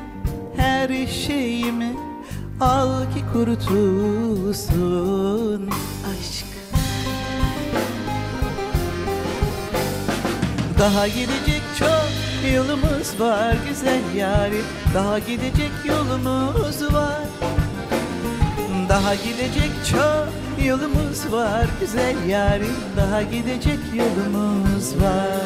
her 0.56 1.06
şeyimi 1.06 1.96
Al 2.60 3.02
ki 3.14 3.24
kurtulsun. 3.32 4.70
Aşk. 6.10 6.44
Daha 10.78 11.08
gidecek 11.08 11.62
çok 11.78 12.08
yolumuz 12.54 13.20
var 13.20 13.56
güzel 13.68 14.14
yarim 14.16 14.64
Daha 14.94 15.18
gidecek 15.18 15.70
yolumuz 15.84 16.94
var 16.94 17.24
Daha 18.94 19.14
gidecek 19.14 19.70
çok 19.90 20.66
yolumuz 20.66 21.32
var. 21.32 21.66
Güzel 21.80 22.28
yarim 22.28 22.76
Daha 22.96 23.22
gidecek 23.22 23.78
yolumuz 23.94 25.02
var. 25.02 25.40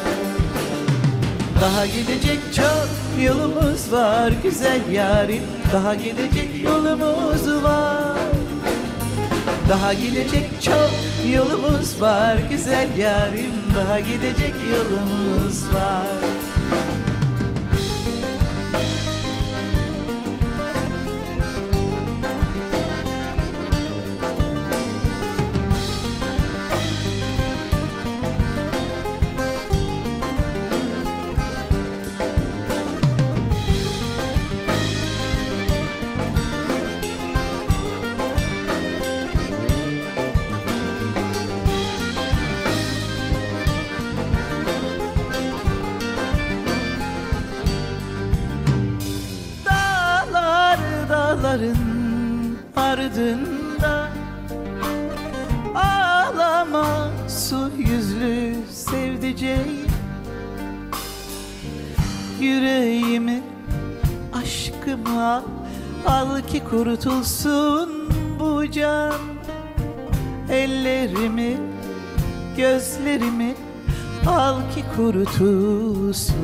Daha 1.61 1.85
gidecek 1.85 2.39
çok 2.55 2.89
yolumuz 3.23 3.91
var. 3.91 4.33
Güzel 4.43 4.91
yarim 4.91 5.43
Daha 5.73 5.95
gidecek 5.95 6.63
yolumuz 6.63 7.63
var. 7.63 8.17
Daha 9.69 9.93
gidecek 9.93 10.49
çok 10.61 10.91
yolumuz 11.33 12.01
var. 12.01 12.37
Güzel 12.49 12.97
yarim 12.97 13.53
Daha 13.75 13.99
gidecek 13.99 14.53
yolumuz 14.71 15.73
var 15.73 16.48
dağların 51.49 52.57
ardında 52.75 54.09
yüzlü 57.77 58.55
sevdiceğim 58.71 59.89
Yüreğimi 62.39 63.41
aşkıma 64.33 65.43
al 66.07 66.41
ki 66.41 66.63
kurutulsun 66.69 68.09
bu 68.39 68.71
can. 68.71 69.13
Ellerimi 70.51 71.57
gözlerimi 72.57 73.55
al 74.27 74.55
ki 74.75 74.83
kurutulsun 74.95 76.39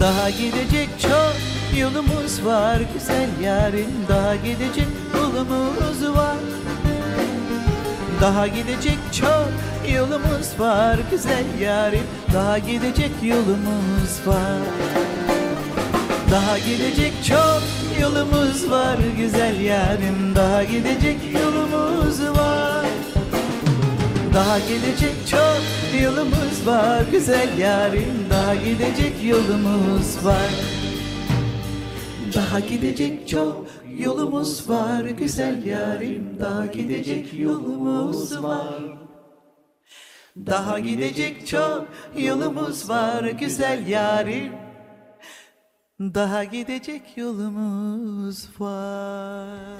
Daha 0.00 0.30
gidecek 0.30 0.88
çok 0.98 1.34
yolumuz 1.78 2.44
var 2.44 2.78
güzel 2.94 3.28
yarim 3.42 3.90
Daha 4.08 4.36
gidecek 4.36 4.86
yolumuz 5.14 6.16
var. 6.16 6.36
Daha 8.20 8.46
gidecek 8.46 8.98
çok 9.12 9.48
yolumuz 9.94 10.58
var 10.58 10.98
güzel 11.10 11.60
yarim 11.60 12.04
Daha 12.34 12.58
gidecek 12.58 13.10
yolumuz 13.22 14.26
var. 14.26 14.58
Daha 16.30 16.58
gidecek 16.58 17.12
çok 17.28 17.62
yolumuz 18.00 18.70
var 18.70 18.96
güzel 19.18 19.60
yarim 19.60 20.34
Daha 20.36 20.64
gidecek 20.64 21.18
yolumuz 21.34 22.22
var 22.22 22.37
daha 24.38 24.58
gidecek 24.58 25.14
çok 25.30 25.60
yolumuz 26.02 26.66
var. 26.66 27.02
Güzel 27.12 27.58
yarim 27.58 28.26
Daha 28.30 28.54
gidecek 28.54 29.24
yolumuz 29.24 30.24
var. 30.24 30.50
Daha 32.34 32.60
gidecek 32.60 33.28
çok 33.28 33.66
yolumuz 33.98 34.70
var. 34.70 35.04
Güzel 35.04 35.66
yarim 35.66 36.36
Daha 36.40 36.66
gidecek 36.66 37.34
yolumuz 37.34 38.42
var. 38.42 38.82
Daha 40.36 40.78
gidecek 40.78 41.46
çok 41.46 41.86
yolumuz 42.16 42.88
var. 42.88 43.24
Güzel 43.24 43.86
yarim 43.86 44.52
Daha 46.00 46.44
gidecek 46.44 47.02
yolumuz 47.16 48.48
var 48.60 49.78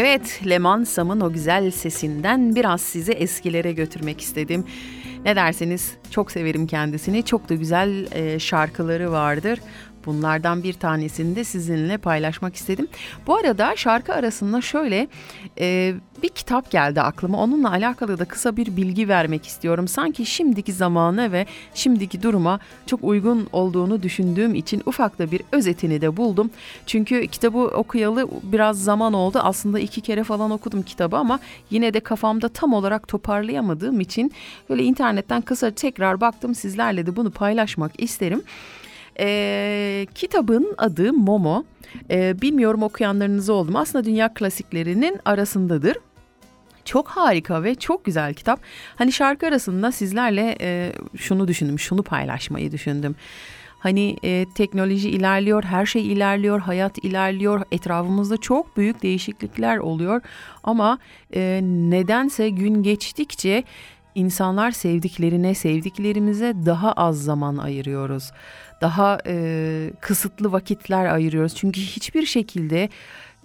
Evet, 0.00 0.40
Leman 0.48 0.84
Sam'ın 0.84 1.20
o 1.20 1.32
güzel 1.32 1.70
sesinden 1.70 2.54
biraz 2.54 2.80
sizi 2.80 3.12
eskilere 3.12 3.72
götürmek 3.72 4.20
istedim. 4.20 4.64
Ne 5.24 5.36
dersiniz? 5.36 5.92
Çok 6.10 6.30
severim 6.30 6.66
kendisini. 6.66 7.24
Çok 7.24 7.48
da 7.48 7.54
güzel 7.54 8.06
e, 8.12 8.38
şarkıları 8.38 9.12
vardır. 9.12 9.58
Bunlardan 10.06 10.62
bir 10.62 10.72
tanesini 10.72 11.36
de 11.36 11.44
sizinle 11.44 11.98
paylaşmak 11.98 12.56
istedim. 12.56 12.88
Bu 13.26 13.36
arada 13.36 13.76
şarkı 13.76 14.14
arasında 14.14 14.60
şöyle 14.60 15.08
e, 15.60 15.94
bir 16.22 16.28
kitap 16.28 16.70
geldi 16.70 17.00
aklıma. 17.00 17.38
Onunla 17.38 17.70
alakalı 17.70 18.18
da 18.18 18.24
kısa 18.24 18.56
bir 18.56 18.76
bilgi 18.76 19.08
vermek 19.08 19.46
istiyorum. 19.46 19.88
Sanki 19.88 20.26
şimdiki 20.26 20.72
zamana 20.72 21.32
ve 21.32 21.46
şimdiki 21.74 22.22
duruma 22.22 22.60
çok 22.86 23.04
uygun 23.04 23.48
olduğunu 23.52 24.02
düşündüğüm 24.02 24.54
için 24.54 24.82
ufak 24.86 25.18
da 25.18 25.30
bir 25.30 25.42
özetini 25.52 26.00
de 26.00 26.16
buldum. 26.16 26.50
Çünkü 26.86 27.26
kitabı 27.26 27.58
okuyalı 27.58 28.28
biraz 28.42 28.84
zaman 28.84 29.12
oldu. 29.12 29.40
Aslında 29.42 29.80
iki 29.80 30.00
kere 30.00 30.24
falan 30.24 30.50
okudum 30.50 30.82
kitabı 30.82 31.16
ama 31.16 31.40
yine 31.70 31.94
de 31.94 32.00
kafamda 32.00 32.48
tam 32.48 32.72
olarak 32.72 33.08
toparlayamadığım 33.08 34.00
için 34.00 34.32
böyle 34.70 34.82
internetten 34.82 35.40
kısa 35.40 35.70
tekrar 35.70 36.20
baktım. 36.20 36.54
Sizlerle 36.54 37.06
de 37.06 37.16
bunu 37.16 37.30
paylaşmak 37.30 38.02
isterim. 38.02 38.42
E, 39.20 40.06
kitabın 40.14 40.74
adı 40.78 41.12
Momo. 41.12 41.64
E, 42.10 42.40
bilmiyorum 42.42 42.82
okuyanlarınız 42.82 43.48
oldu 43.48 43.72
mu? 43.72 43.78
Aslında 43.78 44.04
dünya 44.04 44.34
klasiklerinin 44.34 45.20
arasındadır. 45.24 45.96
Çok 46.84 47.08
harika 47.08 47.62
ve 47.62 47.74
çok 47.74 48.04
güzel 48.04 48.34
kitap. 48.34 48.60
Hani 48.96 49.12
şarkı 49.12 49.46
arasında 49.46 49.92
sizlerle 49.92 50.56
e, 50.60 50.92
şunu 51.16 51.48
düşündüm, 51.48 51.78
şunu 51.78 52.02
paylaşmayı 52.02 52.72
düşündüm. 52.72 53.14
Hani 53.78 54.16
e, 54.24 54.46
teknoloji 54.54 55.10
ilerliyor, 55.10 55.64
her 55.64 55.86
şey 55.86 56.12
ilerliyor, 56.12 56.60
hayat 56.60 56.98
ilerliyor, 56.98 57.62
etrafımızda 57.72 58.36
çok 58.36 58.76
büyük 58.76 59.02
değişiklikler 59.02 59.78
oluyor. 59.78 60.20
Ama 60.64 60.98
e, 61.34 61.60
nedense 61.62 62.50
gün 62.50 62.82
geçtikçe 62.82 63.64
insanlar 64.14 64.70
sevdiklerine, 64.70 65.54
sevdiklerimize 65.54 66.54
daha 66.66 66.92
az 66.92 67.22
zaman 67.24 67.56
ayırıyoruz 67.56 68.30
daha 68.80 69.18
e, 69.26 69.92
kısıtlı 70.00 70.52
vakitler 70.52 71.06
ayırıyoruz. 71.06 71.54
Çünkü 71.54 71.80
hiçbir 71.80 72.26
şekilde 72.26 72.88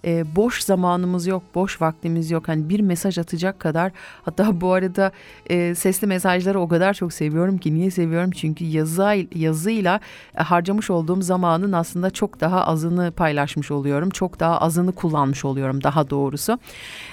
e, 0.06 0.36
boş 0.36 0.62
zamanımız 0.62 1.26
yok, 1.26 1.42
boş 1.54 1.80
vaktimiz 1.82 2.30
yok. 2.30 2.48
Hani 2.48 2.68
bir 2.68 2.80
mesaj 2.80 3.18
atacak 3.18 3.60
kadar 3.60 3.92
hatta 4.22 4.60
bu 4.60 4.72
arada 4.72 5.12
e, 5.50 5.74
sesli 5.74 6.06
mesajları 6.06 6.60
o 6.60 6.68
kadar 6.68 6.94
çok 6.94 7.12
seviyorum 7.12 7.58
ki 7.58 7.74
niye 7.74 7.90
seviyorum? 7.90 8.30
Çünkü 8.30 8.64
yazı 8.64 9.26
yazıyla 9.34 10.00
e, 10.38 10.42
harcamış 10.42 10.90
olduğum 10.90 11.22
zamanın 11.22 11.72
aslında 11.72 12.10
çok 12.10 12.40
daha 12.40 12.66
azını 12.66 13.12
paylaşmış 13.12 13.70
oluyorum. 13.70 14.10
Çok 14.10 14.40
daha 14.40 14.58
azını 14.58 14.92
kullanmış 14.92 15.44
oluyorum 15.44 15.82
daha 15.82 16.10
doğrusu. 16.10 16.58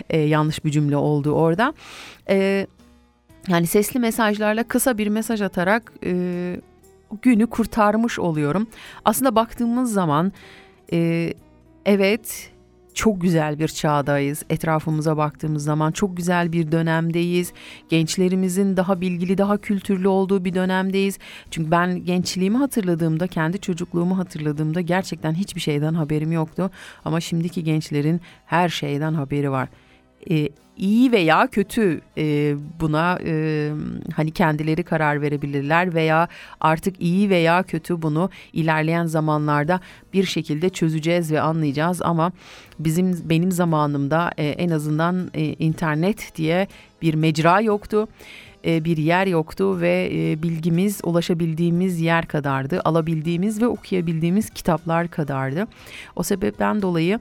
E, 0.09 0.17
yanlış 0.17 0.65
bir 0.65 0.71
cümle 0.71 0.97
oldu 0.97 1.31
orada. 1.31 1.73
E, 2.29 2.67
yani 3.47 3.67
sesli 3.67 3.99
mesajlarla 3.99 4.63
kısa 4.63 4.97
bir 4.97 5.07
mesaj 5.07 5.41
atarak 5.41 5.93
e, 6.05 6.61
günü 7.21 7.47
kurtarmış 7.47 8.19
oluyorum. 8.19 8.67
Aslında 9.05 9.35
baktığımız 9.35 9.93
zaman 9.93 10.31
e, 10.93 11.33
evet 11.85 12.53
çok 12.93 13.21
güzel 13.21 13.59
bir 13.59 13.67
çağdayız. 13.67 14.43
Etrafımıza 14.49 15.17
baktığımız 15.17 15.63
zaman 15.63 15.91
çok 15.91 16.17
güzel 16.17 16.51
bir 16.51 16.71
dönemdeyiz. 16.71 17.53
Gençlerimizin 17.89 18.77
daha 18.77 19.01
bilgili, 19.01 19.37
daha 19.37 19.57
kültürlü 19.57 20.07
olduğu 20.07 20.45
bir 20.45 20.53
dönemdeyiz. 20.53 21.19
Çünkü 21.51 21.71
ben 21.71 22.05
gençliğimi 22.05 22.57
hatırladığımda, 22.57 23.27
kendi 23.27 23.59
çocukluğumu 23.59 24.17
hatırladığımda 24.17 24.81
gerçekten 24.81 25.33
hiçbir 25.33 25.61
şeyden 25.61 25.93
haberim 25.93 26.31
yoktu. 26.31 26.71
Ama 27.05 27.21
şimdiki 27.21 27.63
gençlerin 27.63 28.21
her 28.45 28.69
şeyden 28.69 29.13
haberi 29.13 29.51
var. 29.51 29.69
Ee, 30.29 30.49
iyi 30.77 31.11
veya 31.11 31.47
kötü 31.47 32.01
e, 32.17 32.55
buna 32.79 33.19
e, 33.25 33.71
hani 34.15 34.31
kendileri 34.31 34.83
karar 34.83 35.21
verebilirler 35.21 35.93
veya 35.93 36.27
artık 36.61 37.01
iyi 37.01 37.29
veya 37.29 37.63
kötü 37.63 38.01
bunu 38.01 38.29
ilerleyen 38.53 39.05
zamanlarda 39.05 39.79
bir 40.13 40.23
şekilde 40.23 40.69
çözeceğiz 40.69 41.31
ve 41.31 41.41
anlayacağız. 41.41 42.01
Ama 42.01 42.31
bizim 42.79 43.29
benim 43.29 43.51
zamanımda 43.51 44.31
e, 44.37 44.47
en 44.47 44.69
azından 44.69 45.31
e, 45.33 45.43
internet 45.43 46.35
diye 46.35 46.67
bir 47.01 47.13
mecra 47.13 47.61
yoktu 47.61 48.07
e, 48.65 48.85
bir 48.85 48.97
yer 48.97 49.27
yoktu 49.27 49.81
ve 49.81 50.09
e, 50.13 50.43
bilgimiz 50.43 51.01
ulaşabildiğimiz 51.03 52.01
yer 52.01 52.25
kadardı 52.25 52.81
alabildiğimiz 52.85 53.61
ve 53.61 53.67
okuyabildiğimiz 53.67 54.49
kitaplar 54.49 55.07
kadardı. 55.07 55.67
O 56.15 56.23
sebepten 56.23 56.81
dolayı 56.81 57.19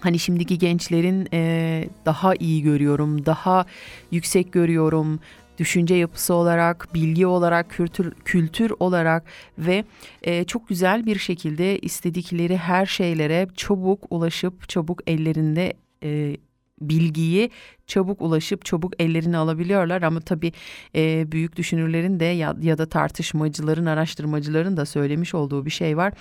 hani 0.00 0.18
şimdiki 0.18 0.58
gençlerin 0.58 1.28
e, 1.32 1.88
daha 2.04 2.34
iyi 2.34 2.62
görüyorum, 2.62 3.26
daha 3.26 3.66
yüksek 4.10 4.52
görüyorum, 4.52 5.20
düşünce 5.58 5.94
yapısı 5.94 6.34
olarak, 6.34 6.88
bilgi 6.94 7.26
olarak, 7.26 7.70
kültür, 7.70 8.14
kültür 8.24 8.72
olarak 8.80 9.24
ve 9.58 9.84
e, 10.22 10.44
çok 10.44 10.68
güzel 10.68 11.06
bir 11.06 11.18
şekilde 11.18 11.78
istedikleri 11.78 12.56
her 12.56 12.86
şeylere 12.86 13.48
çabuk 13.56 14.04
ulaşıp 14.10 14.68
çabuk 14.68 15.00
ellerinde 15.06 15.72
e, 16.02 16.36
bilgiyi 16.80 17.50
çabuk 17.86 18.22
ulaşıp 18.22 18.64
çabuk 18.64 18.92
ellerini 18.98 19.36
alabiliyorlar 19.36 20.02
ama 20.02 20.20
tabii 20.20 20.52
e, 20.94 21.32
büyük 21.32 21.56
düşünürlerin 21.56 22.20
de 22.20 22.24
ya, 22.24 22.56
ya 22.62 22.78
da 22.78 22.86
tartışmacıların, 22.86 23.86
araştırmacıların 23.86 24.76
da 24.76 24.86
söylemiş 24.86 25.34
olduğu 25.34 25.64
bir 25.64 25.70
şey 25.70 25.96
var. 25.96 26.12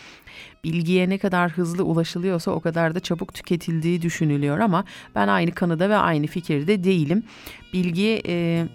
Bilgiye 0.64 1.10
ne 1.10 1.18
kadar 1.18 1.52
hızlı 1.52 1.84
ulaşılıyorsa 1.84 2.52
o 2.52 2.60
kadar 2.60 2.96
da 2.96 3.00
çabuk 3.00 3.34
tüketildiği 3.34 4.02
düşünülüyor 4.02 4.60
ama 4.60 4.86
ben 5.16 5.28
aynı 5.28 5.52
kanıda 5.52 5.90
ve 5.90 5.96
aynı 5.96 6.28
fikirde 6.28 6.84
değilim. 6.84 7.24
Bilgi 7.74 8.22
e, 8.28 8.66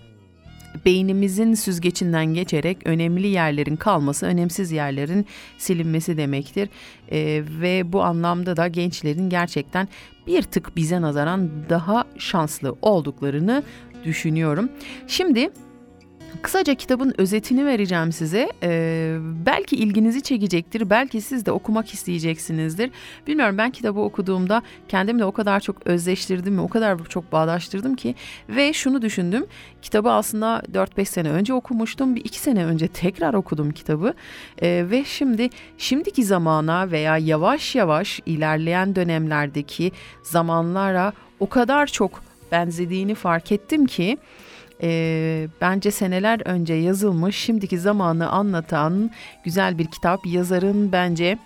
beynimizin 0.85 1.55
süzgecinden 1.55 2.27
geçerek 2.27 2.79
önemli 2.85 3.27
yerlerin 3.27 3.77
kalması, 3.77 4.27
önemsiz 4.27 4.73
yerlerin 4.73 5.27
silinmesi 5.59 6.17
demektir. 6.17 6.69
E, 7.13 7.43
ve 7.61 7.93
bu 7.93 8.03
anlamda 8.03 8.57
da 8.57 8.69
gençlerin 8.69 9.31
gerçekten 9.31 9.89
bir 10.27 10.43
tık 10.43 10.77
bize 10.77 11.01
nazaran 11.01 11.51
daha 11.69 12.05
şanslı 12.19 12.77
olduklarını 12.83 13.63
düşünüyorum. 14.05 14.69
Şimdi 15.07 15.51
Kısaca 16.43 16.75
kitabın 16.75 17.15
özetini 17.19 17.67
vereceğim 17.67 18.13
size. 18.13 18.53
Ee, 18.63 19.17
belki 19.47 19.77
ilginizi 19.77 20.23
çekecektir, 20.23 20.91
belki 20.91 21.21
siz 21.21 21.47
de 21.47 21.53
okumak 21.53 21.95
isteyeceksinizdir. 21.95 22.91
Bilmiyorum 23.27 23.59
ben 23.59 23.71
kitabı 23.71 24.01
okuduğumda 24.01 24.63
kendimle 24.89 25.25
o 25.25 25.33
kadar 25.33 25.61
çok 25.61 25.87
özleştirdim 25.87 26.59
ve 26.59 26.61
o 26.61 26.69
kadar 26.69 27.05
çok 27.09 27.33
bağdaştırdım 27.33 27.97
ki 27.97 28.15
ve 28.49 28.73
şunu 28.73 29.03
düşündüm. 29.03 29.47
Kitabı 29.83 30.11
aslında 30.11 30.63
4-5 30.73 31.05
sene 31.05 31.31
önce 31.31 31.55
okumuştum, 31.55 32.17
bir 32.17 32.25
2 32.25 32.39
sene 32.39 32.65
önce 32.65 32.89
tekrar 32.89 33.35
okudum 33.35 33.71
kitabı 33.71 34.15
ee, 34.63 34.87
ve 34.91 35.05
şimdi 35.05 35.51
şimdiki 35.79 36.25
zamana 36.25 36.91
veya 36.91 37.19
yavaş 37.19 37.75
yavaş 37.75 38.21
ilerleyen 38.27 38.97
dönemlerdeki 38.97 39.93
zamanlara 40.23 41.13
o 41.41 41.49
kadar 41.49 41.87
çok 41.87 42.23
benzediğini 42.53 43.15
fark 43.15 43.53
ettim 43.53 43.87
ki 43.87 44.19
e, 44.83 45.49
bence 45.61 45.91
seneler 45.91 46.41
önce 46.45 46.75
yazılmış 46.75 47.37
şimdiki 47.37 47.79
zamanı 47.79 48.31
anlatan 48.31 49.11
güzel 49.45 49.79
bir 49.79 49.87
kitap. 49.87 50.27
Yazarın 50.27 50.93
bence 50.93 51.39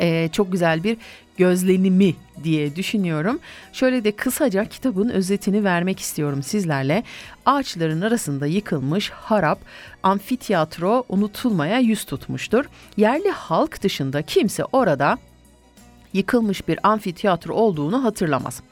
e, 0.00 0.28
çok 0.32 0.52
güzel 0.52 0.84
bir 0.84 0.96
gözlenimi 1.36 2.14
diye 2.44 2.76
düşünüyorum. 2.76 3.40
Şöyle 3.72 4.04
de 4.04 4.12
kısaca 4.12 4.64
kitabın 4.64 5.08
özetini 5.08 5.64
vermek 5.64 6.00
istiyorum 6.00 6.42
sizlerle. 6.42 7.02
Ağaçların 7.46 8.00
arasında 8.00 8.46
yıkılmış 8.46 9.10
harap 9.10 9.58
amfiteyatro 10.02 11.04
unutulmaya 11.08 11.78
yüz 11.78 12.04
tutmuştur. 12.04 12.64
Yerli 12.96 13.30
halk 13.30 13.82
dışında 13.82 14.22
kimse 14.22 14.64
orada 14.64 15.18
yıkılmış 16.12 16.68
bir 16.68 16.78
amfiteyatro 16.82 17.54
olduğunu 17.54 18.04
hatırlamaz. 18.04 18.62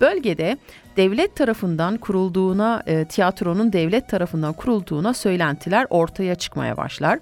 Bölgede 0.00 0.58
devlet 0.96 1.36
tarafından 1.36 1.96
kurulduğuna, 1.96 2.82
e, 2.86 3.04
tiyatronun 3.04 3.72
devlet 3.72 4.08
tarafından 4.08 4.52
kurulduğuna 4.52 5.14
söylentiler 5.14 5.86
ortaya 5.90 6.34
çıkmaya 6.34 6.76
başlar. 6.76 7.18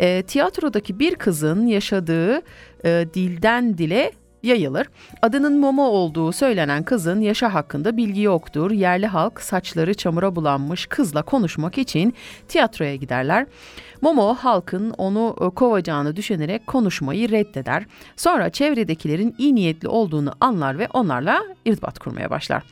E, 0.00 0.22
tiyatrodaki 0.22 0.98
bir 0.98 1.14
kızın 1.14 1.66
yaşadığı 1.66 2.42
e, 2.84 3.06
dilden 3.14 3.78
dile 3.78 4.12
yayılır. 4.42 4.86
Adının 5.22 5.58
Momo 5.58 5.82
olduğu 5.82 6.32
söylenen 6.32 6.82
kızın 6.82 7.20
yaşa 7.20 7.54
hakkında 7.54 7.96
bilgi 7.96 8.20
yoktur. 8.20 8.70
Yerli 8.70 9.06
halk 9.06 9.40
saçları 9.40 9.94
çamura 9.94 10.36
bulanmış 10.36 10.86
kızla 10.86 11.22
konuşmak 11.22 11.78
için 11.78 12.14
tiyatroya 12.48 12.96
giderler. 12.96 13.46
Momo 14.02 14.34
halkın 14.34 14.90
onu 14.90 15.36
e, 15.40 15.50
kovacağını 15.50 16.16
düşünerek 16.16 16.66
konuşmayı 16.66 17.30
reddeder. 17.30 17.84
Sonra 18.16 18.50
çevredekilerin 18.50 19.34
iyi 19.38 19.54
niyetli 19.54 19.88
olduğunu 19.88 20.32
anlar 20.40 20.78
ve 20.78 20.88
onlarla 20.92 21.42
irtibat 21.64 21.98
kurmaya 21.98 22.30
başlar. 22.30 22.62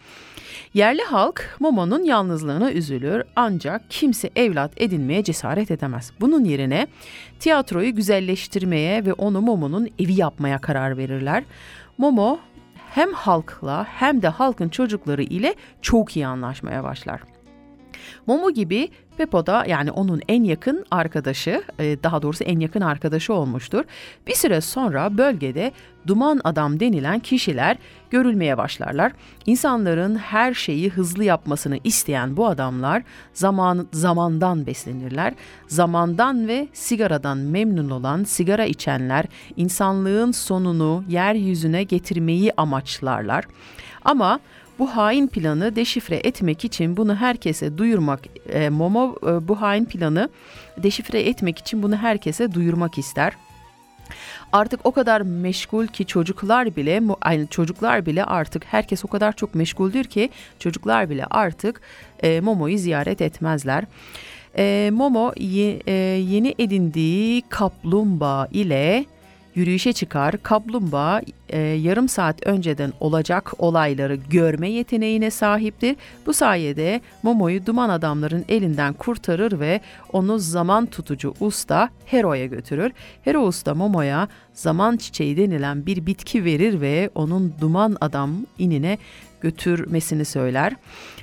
Yerli 0.74 1.02
halk 1.02 1.56
Momo'nun 1.60 2.04
yalnızlığına 2.04 2.72
üzülür 2.72 3.22
ancak 3.36 3.82
kimse 3.90 4.30
evlat 4.36 4.72
edinmeye 4.76 5.24
cesaret 5.24 5.70
edemez. 5.70 6.12
Bunun 6.20 6.44
yerine 6.44 6.86
tiyatroyu 7.38 7.94
güzelleştirmeye 7.94 9.04
ve 9.04 9.12
onu 9.12 9.40
Momo'nun 9.40 9.88
evi 9.98 10.12
yapmaya 10.12 10.58
karar 10.58 10.96
verirler. 10.96 11.44
Momo 11.98 12.38
hem 12.90 13.12
halkla 13.12 13.84
hem 13.84 14.22
de 14.22 14.28
halkın 14.28 14.68
çocukları 14.68 15.22
ile 15.22 15.54
çok 15.82 16.16
iyi 16.16 16.26
anlaşmaya 16.26 16.84
başlar. 16.84 17.20
Momo 18.26 18.50
gibi 18.50 18.88
Peppo 19.20 19.46
da 19.46 19.64
yani 19.68 19.90
onun 19.90 20.20
en 20.28 20.44
yakın 20.44 20.84
arkadaşı, 20.90 21.62
e, 21.78 22.02
daha 22.02 22.22
doğrusu 22.22 22.44
en 22.44 22.60
yakın 22.60 22.80
arkadaşı 22.80 23.34
olmuştur. 23.34 23.84
Bir 24.26 24.34
süre 24.34 24.60
sonra 24.60 25.18
bölgede 25.18 25.72
duman 26.06 26.40
adam 26.44 26.80
denilen 26.80 27.18
kişiler 27.18 27.76
görülmeye 28.10 28.58
başlarlar. 28.58 29.12
İnsanların 29.46 30.16
her 30.16 30.54
şeyi 30.54 30.90
hızlı 30.90 31.24
yapmasını 31.24 31.78
isteyen 31.84 32.36
bu 32.36 32.46
adamlar 32.46 33.02
zaman 33.32 33.88
zamandan 33.92 34.66
beslenirler. 34.66 35.34
Zamandan 35.66 36.48
ve 36.48 36.68
sigaradan 36.72 37.38
memnun 37.38 37.90
olan 37.90 38.24
sigara 38.24 38.64
içenler 38.64 39.24
insanlığın 39.56 40.32
sonunu 40.32 41.04
yeryüzüne 41.08 41.82
getirmeyi 41.82 42.52
amaçlarlar. 42.56 43.44
Ama 44.04 44.40
bu 44.80 44.96
hain 44.96 45.26
planı 45.26 45.76
deşifre 45.76 46.16
etmek 46.16 46.64
için 46.64 46.96
bunu 46.96 47.16
herkese 47.16 47.78
duyurmak, 47.78 48.20
e, 48.48 48.68
Momo 48.68 49.16
e, 49.22 49.48
bu 49.48 49.60
hain 49.60 49.84
planı 49.84 50.28
deşifre 50.82 51.20
etmek 51.20 51.58
için 51.58 51.82
bunu 51.82 51.96
herkese 51.96 52.52
duyurmak 52.52 52.98
ister. 52.98 53.32
Artık 54.52 54.80
o 54.84 54.92
kadar 54.92 55.20
meşgul 55.20 55.86
ki 55.86 56.06
çocuklar 56.06 56.76
bile 56.76 57.02
aynı 57.20 57.46
çocuklar 57.46 58.06
bile 58.06 58.24
artık 58.24 58.64
herkes 58.64 59.04
o 59.04 59.08
kadar 59.08 59.32
çok 59.32 59.54
meşguldür 59.54 60.04
ki 60.04 60.30
çocuklar 60.58 61.10
bile 61.10 61.24
artık 61.30 61.80
e, 62.22 62.40
Momo'yu 62.40 62.78
ziyaret 62.78 63.20
etmezler. 63.20 63.84
E, 64.58 64.90
Momo 64.92 65.32
ye, 65.36 65.80
e, 65.86 65.92
yeni 65.92 66.54
edindiği 66.58 67.42
kaplumbağa 67.48 68.48
ile 68.52 69.04
yürüyüşe 69.54 69.92
çıkar, 69.92 70.42
kaplumbağa 70.42 71.20
e, 71.48 71.58
yarım 71.58 72.08
saat 72.08 72.46
önceden 72.46 72.92
olacak 73.00 73.52
olayları 73.58 74.14
görme 74.14 74.70
yeteneğine 74.70 75.30
sahiptir. 75.30 75.96
Bu 76.26 76.32
sayede 76.32 77.00
Momo'yu 77.22 77.66
duman 77.66 77.88
adamların 77.88 78.44
elinden 78.48 78.92
kurtarır 78.92 79.60
ve 79.60 79.80
onu 80.12 80.38
zaman 80.38 80.86
tutucu 80.86 81.34
usta 81.40 81.88
Hero'ya 82.04 82.46
götürür. 82.46 82.92
Hero 83.24 83.40
usta 83.40 83.74
Momo'ya 83.74 84.28
zaman 84.52 84.96
çiçeği 84.96 85.36
denilen 85.36 85.86
bir 85.86 86.06
bitki 86.06 86.44
verir 86.44 86.80
ve 86.80 87.10
onun 87.14 87.54
duman 87.60 87.96
adam 88.00 88.30
inine 88.58 88.98
götürmesini 89.40 90.24
söyler. 90.24 90.76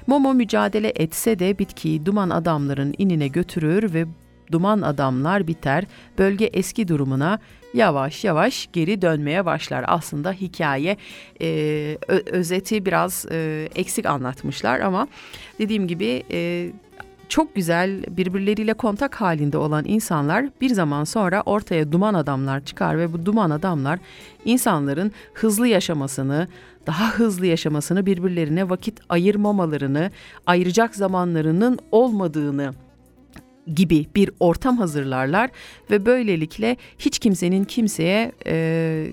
Momo 0.08 0.34
mücadele 0.34 0.94
etse 0.96 1.40
de 1.40 1.60
bitkiyi 1.60 2.06
duman 2.06 2.30
adamların 2.30 2.94
inine 2.98 3.28
götürür 3.28 3.94
ve 3.94 4.06
duman 4.52 4.82
adamlar 4.82 5.48
biter, 5.48 5.84
bölge 6.18 6.46
eski 6.46 6.88
durumuna 6.88 7.40
yavaş 7.74 8.24
yavaş 8.24 8.70
geri 8.74 9.02
dönmeye 9.02 9.46
başlar. 9.46 9.86
Aslında 9.88 10.32
hikaye 10.32 10.98
e, 11.42 11.98
özeti 12.26 12.86
biraz 12.86 13.26
e, 13.32 13.70
eksik 13.76 14.06
anlatmışlar 14.06 14.80
ama 14.80 15.08
dediğim 15.60 15.88
gibi 15.88 16.24
e, 16.32 16.72
çok 17.30 17.56
güzel 17.56 18.04
birbirleriyle 18.10 18.74
kontak 18.74 19.22
halinde 19.22 19.58
olan 19.58 19.86
insanlar 19.88 20.46
bir 20.62 20.70
zaman 20.70 21.04
sonra 21.04 21.44
ortaya 21.46 21.92
duman 21.92 22.14
adamlar 22.14 22.66
çıkar 22.66 22.98
ve 22.98 23.14
bu 23.14 23.26
duman 23.26 23.50
adamlar 23.50 24.00
insanların 24.46 25.12
hızlı 25.34 25.68
yaşamasını, 25.68 26.48
daha 26.88 27.12
hızlı 27.12 27.46
yaşamasını, 27.46 28.06
birbirlerine 28.06 28.70
vakit 28.70 29.00
ayırmamalarını, 29.10 30.12
ayıracak 30.46 30.96
zamanlarının 30.96 31.80
olmadığını 31.92 32.74
gibi 33.76 34.06
bir 34.16 34.30
ortam 34.40 34.78
hazırlarlar 34.78 35.50
ve 35.92 36.06
böylelikle 36.06 36.78
hiç 37.00 37.20
kimsenin 37.20 37.64
kimseye 37.64 38.32
e, 38.48 39.08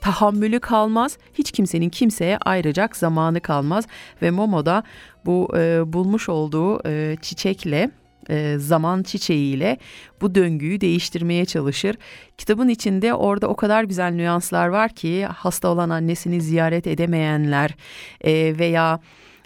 tahammülü 0.00 0.60
kalmaz, 0.60 1.18
hiç 1.34 1.52
kimsenin 1.52 1.88
kimseye 1.88 2.38
ayıracak 2.38 2.96
zamanı 2.96 3.40
kalmaz 3.40 3.86
ve 4.22 4.30
Momo 4.30 4.66
da 4.66 4.82
bu 5.26 5.48
e, 5.56 5.92
bulmuş 5.92 6.28
olduğu 6.28 6.88
e, 6.88 7.16
çiçekle 7.22 7.90
e, 8.30 8.58
zaman 8.58 9.02
çiçeğiyle 9.02 9.78
bu 10.20 10.34
döngüyü 10.34 10.80
değiştirmeye 10.80 11.44
çalışır. 11.44 11.96
Kitabın 12.38 12.68
içinde 12.68 13.14
orada 13.14 13.48
o 13.48 13.56
kadar 13.56 13.84
güzel 13.84 14.12
nüanslar 14.12 14.68
var 14.68 14.90
ki 14.90 15.26
hasta 15.26 15.68
olan 15.68 15.90
annesini 15.90 16.40
ziyaret 16.40 16.86
edemeyenler 16.86 17.74
e, 18.20 18.58
veya 18.58 19.00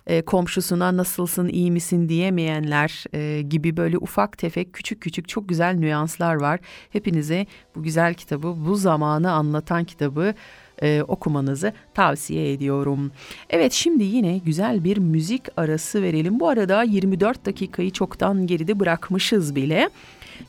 e, 0.06 0.22
komşusuna 0.22 0.96
nasılsın 0.96 1.48
iyi 1.48 1.70
misin 1.70 2.08
diyemeyenler 2.08 3.04
e, 3.14 3.42
gibi 3.42 3.76
böyle 3.76 3.98
ufak 3.98 4.38
tefek 4.38 4.72
küçük 4.72 5.00
küçük 5.00 5.28
çok 5.28 5.48
güzel 5.48 5.74
nüanslar 5.74 6.34
var. 6.34 6.60
Hepinize 6.90 7.46
bu 7.76 7.82
güzel 7.82 8.14
kitabı 8.14 8.54
bu 8.66 8.76
zamanı 8.76 9.32
anlatan 9.32 9.84
kitabı 9.84 10.34
e, 10.82 11.02
okumanızı 11.02 11.72
tavsiye 11.94 12.52
ediyorum. 12.52 13.12
Evet 13.50 13.72
şimdi 13.72 14.04
yine 14.04 14.38
güzel 14.38 14.84
bir 14.84 14.98
müzik 14.98 15.42
arası 15.56 16.02
verelim. 16.02 16.40
Bu 16.40 16.48
arada 16.48 16.82
24 16.82 17.46
dakikayı 17.46 17.90
çoktan 17.90 18.46
geride 18.46 18.80
bırakmışız 18.80 19.54
bile. 19.54 19.90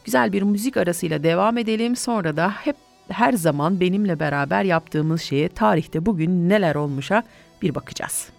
Güzel 0.06 0.34
bir 0.34 0.42
müzik 0.42 0.78
arasıyla 0.78 1.24
devam 1.24 1.58
edelim. 1.58 1.96
Sonra 1.96 2.38
da 2.38 2.50
hep 2.50 2.76
her 3.10 3.34
zaman 3.34 3.80
benimle 3.80 4.20
beraber 4.20 4.64
yaptığımız 4.64 5.22
şeye 5.22 5.50
tarihte 5.50 6.06
bugün 6.06 6.50
neler 6.50 6.76
olmuşa 6.76 7.24
bir 7.62 7.76
bakacağız. 7.76 8.30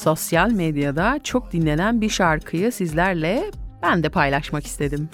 Sosyal 0.00 0.50
medyada 0.50 1.20
çok 1.24 1.52
dinlenen 1.52 2.00
bir 2.00 2.08
şarkıyı 2.08 2.72
sizlerle 2.72 3.50
ben 3.82 4.02
de 4.02 4.08
paylaşmak 4.08 4.66
istedim. 4.66 5.08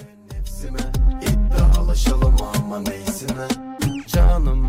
Ama 1.75 1.95
Canım 4.07 4.67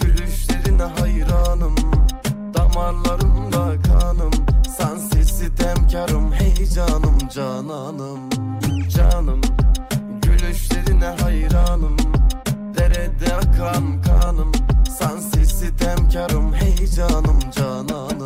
gülüşlerine 0.00 0.82
hayranım. 0.82 1.74
Damarlarımda 2.54 3.82
kanım. 3.82 4.30
Sensiz 4.78 5.28
sitemkarım 5.28 6.32
hey 6.32 6.66
canım 6.66 7.18
cananım. 7.34 8.20
Canım 8.88 9.40
gülüşlerine 10.22 11.06
hayranım. 11.06 11.96
Derede 12.78 13.34
akan 13.34 14.02
kanım. 14.02 14.52
Sensiz 14.98 15.48
sitemkarım 15.50 16.54
hey 16.54 16.86
canım 16.86 17.38
cananım 17.56 18.25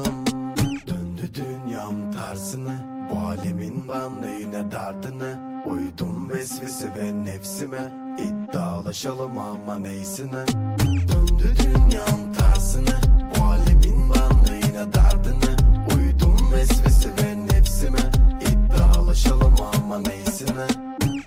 ben 3.90 4.22
neyine 4.22 4.70
derdine 4.70 5.62
Uydum 5.66 6.30
vesvese 6.30 6.94
ve 6.96 7.24
nefsime. 7.24 7.92
İddialaşalım 8.18 9.38
ama 9.38 9.78
neysine 9.78 10.46
Döndü 11.08 11.54
dünyam 11.58 12.32
tersine. 12.38 12.96
Bu 13.38 13.44
alemin 13.44 14.10
ben 14.10 14.52
neyine 14.52 14.92
derdine 14.92 15.56
Uydum 15.96 16.52
vesvese 16.52 17.08
ve 17.08 17.46
nefsime. 17.46 17.98
İddialaşalım 18.40 19.54
ama 19.74 19.98
neysine 19.98 20.66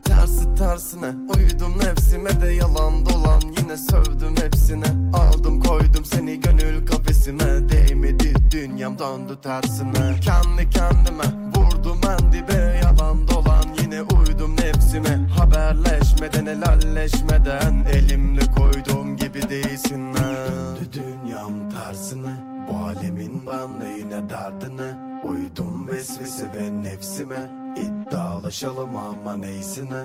Tersi 0.03 0.55
tersine 0.55 1.13
uydum 1.35 1.79
nefsime 1.79 2.41
de 2.41 2.47
yalan 2.47 3.05
dolan 3.05 3.41
Yine 3.57 3.77
sövdüm 3.77 4.35
hepsine. 4.43 4.85
Aldım 5.13 5.61
koydum 5.61 6.05
seni 6.05 6.39
gönül 6.39 6.85
kafesime. 6.85 7.69
Değmedi 7.69 8.33
dünyam 8.51 8.99
döndü 8.99 9.37
tersine. 9.43 10.19
Kendi 10.21 10.69
kendime 10.69 11.53
vurdum 11.83 11.99
en 12.09 12.31
dibe 12.31 12.79
Yalan 12.83 13.27
dolan 13.27 13.65
yine 13.81 14.01
uydum 14.01 14.55
nefsime. 14.57 15.27
Haberleşmeden 15.37 16.45
helalleşmeden 16.45 17.85
Elimle 17.93 18.41
koyduğum 18.57 19.17
gibi 19.17 19.49
değilsin 19.49 20.13
Döndü 20.13 20.93
dünyam 20.93 21.69
tersine 21.69 22.35
Bu 22.69 22.77
alemin 22.77 23.41
ben 23.47 23.87
yine 23.97 24.29
derdine? 24.29 25.19
Uydum 25.23 25.87
vesvese 25.87 26.45
ve 26.55 26.83
nefsime 26.83 27.51
İddialaşalım 27.77 28.97
ama 28.97 29.37
neysine? 29.37 30.03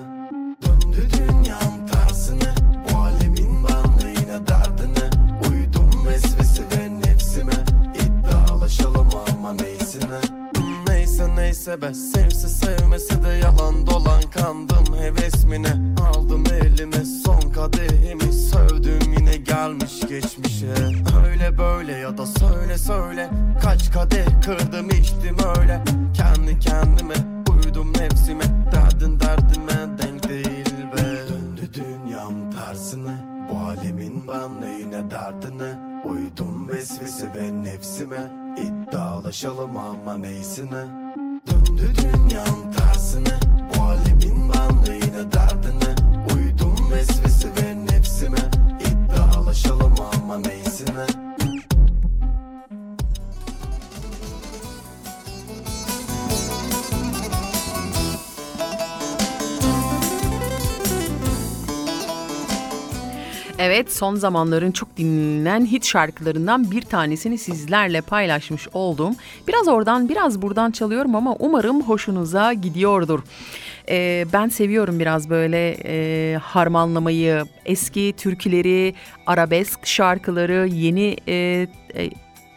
Döndü 0.61 1.07
dünyam 1.17 1.85
tersine 1.91 2.53
Bu 2.91 2.97
alemin 2.97 3.63
ben 3.63 4.07
yine 4.07 4.47
derdine 4.47 5.08
never 11.81 12.18
son 63.99 64.15
zamanların 64.15 64.71
çok 64.71 64.97
dinlenen 64.97 65.65
hit 65.65 65.85
şarkılarından 65.85 66.71
bir 66.71 66.81
tanesini 66.81 67.37
sizlerle 67.37 68.01
paylaşmış 68.01 68.67
oldum. 68.73 69.15
Biraz 69.47 69.67
oradan 69.67 70.09
biraz 70.09 70.41
buradan 70.41 70.71
çalıyorum 70.71 71.15
ama 71.15 71.35
umarım 71.39 71.81
hoşunuza 71.81 72.53
gidiyordur. 72.53 73.19
Ee, 73.89 74.25
ben 74.33 74.49
seviyorum 74.49 74.99
biraz 74.99 75.29
böyle 75.29 75.77
e, 75.85 76.35
harmanlamayı, 76.37 77.43
eski 77.65 78.13
türküleri, 78.17 78.93
arabesk 79.27 79.85
şarkıları, 79.87 80.67
yeni 80.67 81.17
e, 81.27 81.67
e, 81.95 82.09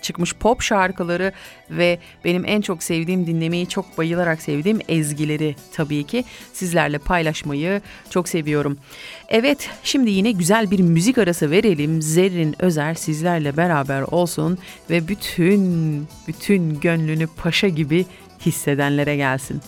çıkmış 0.03 0.35
pop 0.35 0.62
şarkıları 0.62 1.33
ve 1.71 1.99
benim 2.25 2.45
en 2.47 2.61
çok 2.61 2.83
sevdiğim 2.83 3.27
dinlemeyi 3.27 3.69
çok 3.69 3.99
bayılarak 3.99 4.43
sevdiğim 4.43 4.79
ezgileri 4.88 5.57
tabii 5.73 6.05
ki 6.05 6.25
sizlerle 6.53 6.99
paylaşmayı 6.99 7.81
çok 8.11 8.29
seviyorum. 8.29 8.79
Evet 9.29 9.71
şimdi 9.85 10.11
yine 10.11 10.33
güzel 10.33 10.71
bir 10.71 10.81
müzik 10.81 11.19
arası 11.19 11.51
verelim. 11.51 12.03
Zerrin 12.03 12.57
Özer 12.59 12.95
sizlerle 12.95 13.57
beraber 13.57 14.03
olsun 14.03 14.59
ve 14.91 15.09
bütün 15.09 16.07
bütün 16.29 16.81
gönlünü 16.81 17.27
paşa 17.27 17.69
gibi 17.69 18.07
hissedenlere 18.47 19.17
gelsin. 19.17 19.61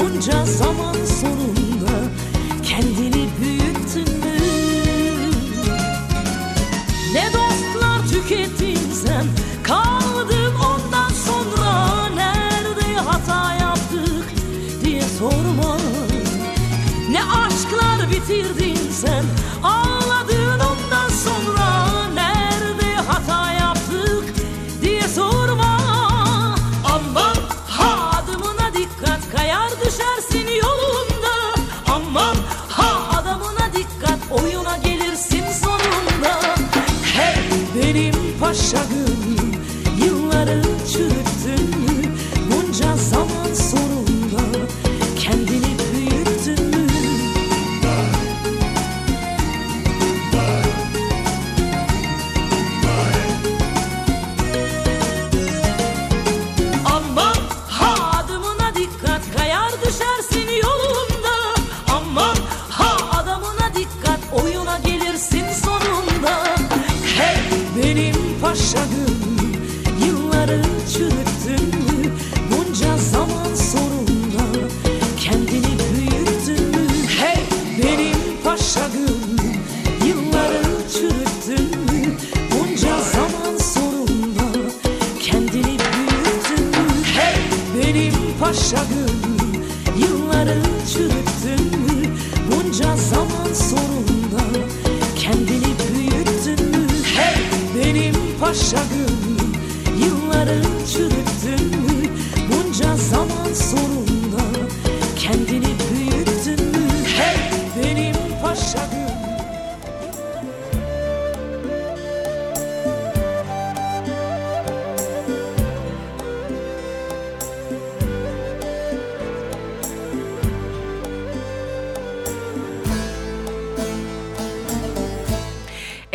Bunca 0.00 0.44
zaman 0.44 0.94
sonunda 1.04 1.65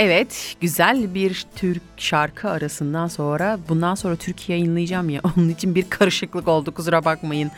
Evet, 0.04 0.56
güzel 0.62 1.14
bir 1.14 1.46
Türk 1.56 1.82
şarkı 1.98 2.50
arasından 2.50 3.08
sonra 3.08 3.60
bundan 3.70 3.96
sonra 3.96 4.16
Türkiye 4.16 4.58
yayınlayacağım 4.58 5.10
ya 5.10 5.22
onun 5.38 5.50
için 5.50 5.76
bir 5.76 5.90
karışıklık 5.90 6.48
oldu 6.48 6.74
kusura 6.74 7.06
bakmayın. 7.06 7.52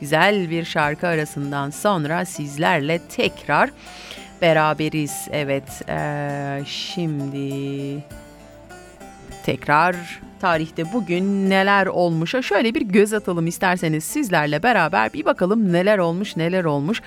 Güzel 0.00 0.50
bir 0.50 0.64
şarkı 0.64 1.06
arasından 1.06 1.70
sonra 1.70 2.24
sizlerle 2.24 3.00
tekrar 3.08 3.70
beraberiz. 4.42 5.28
Evet, 5.30 5.82
eee, 5.88 6.62
şimdi 6.66 8.04
tekrar 9.44 10.20
tarihte 10.40 10.92
bugün 10.92 11.50
neler 11.50 11.86
olmuşa 11.86 12.42
şöyle 12.42 12.74
bir 12.74 12.82
göz 12.82 13.12
atalım 13.12 13.46
isterseniz 13.46 14.04
sizlerle 14.04 14.62
beraber 14.62 15.12
bir 15.12 15.24
bakalım 15.24 15.72
neler 15.72 15.98
olmuş 15.98 16.36
neler 16.36 16.64
olmuş. 16.64 17.02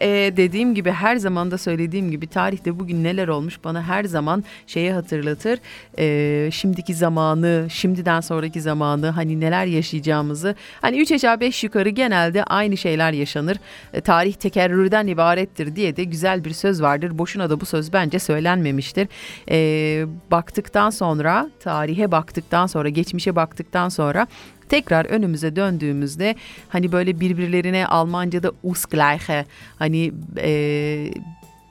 Ee, 0.00 0.32
dediğim 0.36 0.74
gibi 0.74 0.90
her 0.90 1.16
zaman 1.16 1.50
da 1.50 1.58
söylediğim 1.58 2.10
gibi 2.10 2.26
tarihte 2.26 2.78
bugün 2.78 3.04
neler 3.04 3.28
olmuş 3.28 3.64
bana 3.64 3.82
her 3.82 4.04
zaman 4.04 4.44
şeyi 4.66 4.92
hatırlatır. 4.92 5.58
Ee, 5.98 6.50
şimdiki 6.52 6.94
zamanı, 6.94 7.66
şimdiden 7.70 8.20
sonraki 8.20 8.60
zamanı 8.60 9.08
hani 9.10 9.40
neler 9.40 9.66
yaşayacağımızı. 9.66 10.54
Hani 10.80 11.00
3 11.00 11.12
aşağı 11.12 11.40
5 11.40 11.64
yukarı 11.64 11.88
genelde 11.88 12.44
aynı 12.44 12.76
şeyler 12.76 13.12
yaşanır. 13.12 13.56
Ee, 13.92 14.00
tarih 14.00 14.32
tekerrürden 14.32 15.06
ibarettir 15.06 15.76
diye 15.76 15.96
de 15.96 16.04
güzel 16.04 16.44
bir 16.44 16.52
söz 16.52 16.82
vardır. 16.82 17.18
Boşuna 17.18 17.50
da 17.50 17.60
bu 17.60 17.66
söz 17.66 17.92
bence 17.92 18.18
söylenmemiştir. 18.18 19.08
Ee, 19.50 20.06
baktıktan 20.30 20.90
sonra, 20.90 21.50
tarihe 21.60 22.12
baktıktan 22.12 22.67
sonra, 22.68 22.88
geçmişe 22.88 23.36
baktıktan 23.36 23.88
sonra 23.88 24.26
tekrar 24.68 25.04
önümüze 25.04 25.56
döndüğümüzde 25.56 26.34
hani 26.68 26.92
böyle 26.92 27.20
birbirlerine 27.20 27.86
Almanca'da 27.86 28.52
Ausgleiche 28.64 29.44
hani 29.78 30.12
e, 30.36 31.10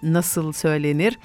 nasıl 0.03 0.53
söylenir? 0.53 1.17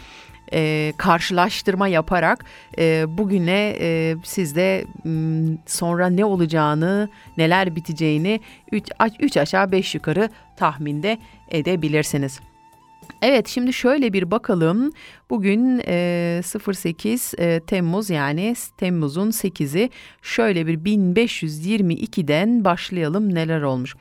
e, 0.53 0.93
karşılaştırma 0.97 1.89
yaparak 1.89 2.45
e, 2.79 3.05
bugüne 3.19 3.77
e, 3.81 4.17
siz 4.25 4.57
de 4.57 4.85
m, 5.05 5.59
sonra 5.67 6.07
ne 6.07 6.25
olacağını, 6.25 7.09
neler 7.37 7.77
biteceğini 7.77 8.41
3 9.21 9.37
aşağı 9.37 9.73
5 9.73 9.95
yukarı 9.95 10.29
tahminde 10.57 11.19
edebilirsiniz. 11.51 12.41
Evet 13.23 13.49
şimdi 13.49 13.73
şöyle 13.73 14.13
bir 14.13 14.31
bakalım. 14.31 14.93
Bugün 15.31 15.83
e, 15.87 16.41
08 16.73 17.35
e, 17.39 17.61
Temmuz 17.61 18.11
yani 18.11 18.55
Temmuz'un 18.77 19.31
8'i 19.31 19.91
şöyle 20.23 20.67
bir 20.67 20.79
1522'den 20.79 22.65
başlayalım 22.65 23.35
neler 23.35 23.63
olmuş. 23.63 23.95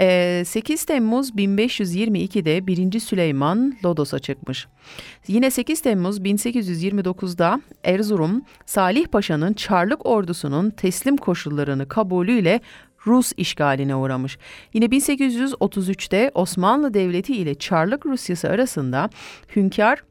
E, 0.00 0.42
8 0.46 0.84
Temmuz 0.84 1.30
1522'de 1.30 2.66
1. 2.66 3.00
Süleyman 3.00 3.76
Lodos'a 3.84 4.18
çıkmış. 4.18 4.66
Yine 5.28 5.50
8 5.50 5.80
Temmuz 5.80 6.18
1829'da 6.18 7.60
Erzurum 7.84 8.42
Salih 8.66 9.06
Paşa'nın 9.06 9.52
Çarlık 9.52 10.06
ordusunun 10.06 10.70
teslim 10.70 11.16
koşullarını 11.16 11.88
kabulüyle 11.88 12.60
Rus 13.06 13.32
işgaline 13.36 13.94
uğramış. 13.94 14.38
Yine 14.74 14.84
1833'te 14.84 16.30
Osmanlı 16.34 16.94
Devleti 16.94 17.36
ile 17.36 17.54
Çarlık 17.54 18.06
Rusyası 18.06 18.48
arasında 18.48 19.10
Hünkar 19.56 20.02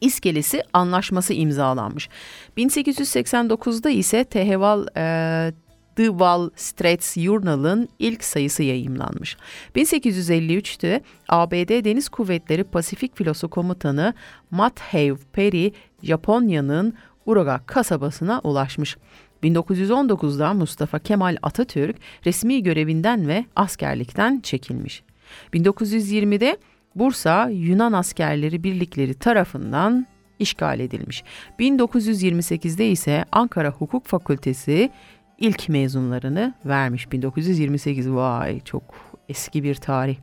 İskelesi 0.00 0.62
Anlaşması 0.72 1.34
imzalanmış. 1.34 2.08
1889'da 2.56 3.90
ise 3.90 4.24
Teheval 4.24 4.86
e, 4.96 5.52
The 5.96 6.06
Wall 6.06 6.50
Street 6.56 7.18
Journal'ın 7.18 7.88
ilk 7.98 8.24
sayısı 8.24 8.62
yayımlanmış. 8.62 9.36
1853'te 9.76 11.00
ABD 11.28 11.84
Deniz 11.84 12.08
Kuvvetleri 12.08 12.64
Pasifik 12.64 13.16
Filosu 13.16 13.48
Komutanı 13.48 14.14
Matthew 14.50 15.16
Perry, 15.32 15.72
Japonya'nın 16.02 16.94
Uraga 17.26 17.60
kasabasına 17.66 18.40
ulaşmış. 18.44 18.96
1919'da 19.42 20.54
Mustafa 20.54 20.98
Kemal 20.98 21.36
Atatürk 21.42 21.96
resmi 22.26 22.62
görevinden 22.62 23.28
ve 23.28 23.44
askerlikten 23.56 24.40
çekilmiş. 24.40 25.02
1920'de 25.54 26.56
Bursa 26.94 27.48
Yunan 27.48 27.92
askerleri 27.92 28.64
birlikleri 28.64 29.14
tarafından 29.14 30.06
işgal 30.38 30.80
edilmiş. 30.80 31.24
1928'de 31.58 32.88
ise 32.88 33.24
Ankara 33.32 33.70
Hukuk 33.70 34.06
Fakültesi 34.06 34.90
ilk 35.38 35.68
mezunlarını 35.68 36.54
vermiş. 36.64 37.12
1928 37.12 38.10
vay 38.10 38.60
çok 38.60 38.82
eski 39.28 39.62
bir 39.62 39.74
tarih. 39.74 40.16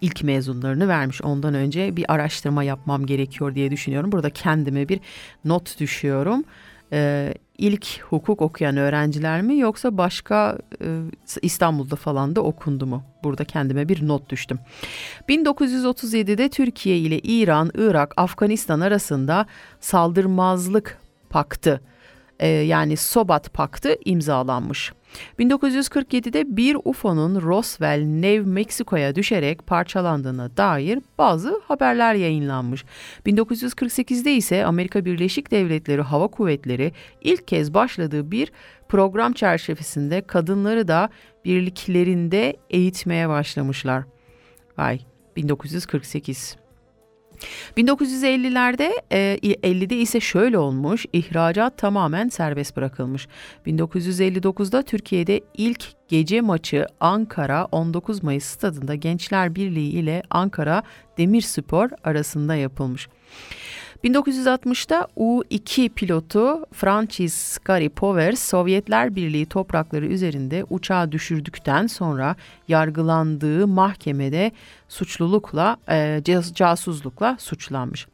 İlk 0.00 0.22
mezunlarını 0.22 0.88
vermiş. 0.88 1.22
Ondan 1.22 1.54
önce 1.54 1.96
bir 1.96 2.12
araştırma 2.12 2.62
yapmam 2.62 3.06
gerekiyor 3.06 3.54
diye 3.54 3.70
düşünüyorum. 3.70 4.12
Burada 4.12 4.30
kendime 4.30 4.88
bir 4.88 5.00
not 5.44 5.80
düşüyorum. 5.80 6.44
Ee, 6.92 7.34
ilk 7.58 8.00
hukuk 8.00 8.42
okuyan 8.42 8.76
öğrenciler 8.76 9.42
mi 9.42 9.58
yoksa 9.58 9.98
başka 9.98 10.58
e, 10.82 11.00
İstanbul'da 11.42 11.96
falan 11.96 12.36
da 12.36 12.40
okundu 12.40 12.86
mu? 12.86 13.02
Burada 13.24 13.44
kendime 13.44 13.88
bir 13.88 14.08
not 14.08 14.30
düştüm. 14.30 14.58
1937'de 15.28 16.48
Türkiye 16.48 16.98
ile 16.98 17.18
İran, 17.18 17.70
Irak, 17.74 18.14
Afganistan 18.16 18.80
arasında 18.80 19.46
saldırmazlık 19.80 20.98
paktı 21.30 21.80
e, 22.40 22.48
yani 22.48 22.96
Sobat 22.96 23.52
Paktı 23.52 23.96
imzalanmış. 24.04 24.92
1947'de 25.38 26.56
bir 26.56 26.76
UFO'nun 26.84 27.42
Roswell, 27.42 28.00
New 28.00 28.50
Mexico'ya 28.50 29.14
düşerek 29.14 29.66
parçalandığına 29.66 30.56
dair 30.56 30.98
bazı 31.18 31.60
haberler 31.64 32.14
yayınlanmış. 32.14 32.84
1948'de 33.26 34.34
ise 34.34 34.64
Amerika 34.64 35.04
Birleşik 35.04 35.50
Devletleri 35.50 36.02
Hava 36.02 36.28
Kuvvetleri 36.28 36.92
ilk 37.20 37.48
kez 37.48 37.74
başladığı 37.74 38.30
bir 38.30 38.52
program 38.88 39.32
çerçevesinde 39.32 40.20
kadınları 40.20 40.88
da 40.88 41.10
birliklerinde 41.44 42.56
eğitmeye 42.70 43.28
başlamışlar. 43.28 44.04
Vay 44.78 45.00
1948. 45.36 46.56
1950'lerde 47.76 48.90
e, 49.12 49.38
50'de 49.42 49.96
ise 49.96 50.20
şöyle 50.20 50.58
olmuş. 50.58 51.06
ihracat 51.12 51.78
tamamen 51.78 52.28
serbest 52.28 52.76
bırakılmış. 52.76 53.28
1959'da 53.66 54.82
Türkiye'de 54.82 55.40
ilk 55.54 55.84
gece 56.08 56.40
maçı 56.40 56.86
Ankara 57.00 57.64
19 57.64 58.22
Mayıs 58.22 58.44
stadında 58.44 58.94
Gençler 58.94 59.54
Birliği 59.54 59.90
ile 59.90 60.22
Ankara 60.30 60.82
Demirspor 61.18 61.88
arasında 62.04 62.54
yapılmış. 62.54 63.08
1960'da 64.04 65.08
U-2 65.16 65.88
pilotu 65.88 66.66
Francis 66.72 67.58
Gary 67.58 67.88
Powers 67.88 68.38
Sovyetler 68.38 69.16
Birliği 69.16 69.46
toprakları 69.46 70.06
üzerinde 70.06 70.64
uçağı 70.70 71.12
düşürdükten 71.12 71.86
sonra 71.86 72.36
yargılandığı 72.68 73.66
mahkemede 73.66 74.52
suçlulukla, 74.88 75.76
e, 75.90 76.22
casuslukla 76.54 77.36
suçlanmış. 77.40 78.06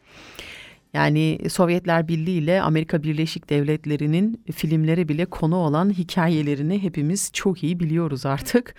Yani 0.94 1.38
Sovyetler 1.48 2.08
Birliği 2.08 2.38
ile 2.38 2.62
Amerika 2.62 3.02
Birleşik 3.02 3.50
Devletleri'nin 3.50 4.44
filmlere 4.54 5.08
bile 5.08 5.24
konu 5.24 5.56
olan 5.56 5.90
hikayelerini 5.90 6.82
hepimiz 6.82 7.30
çok 7.32 7.62
iyi 7.62 7.80
biliyoruz 7.80 8.26
artık. 8.26 8.74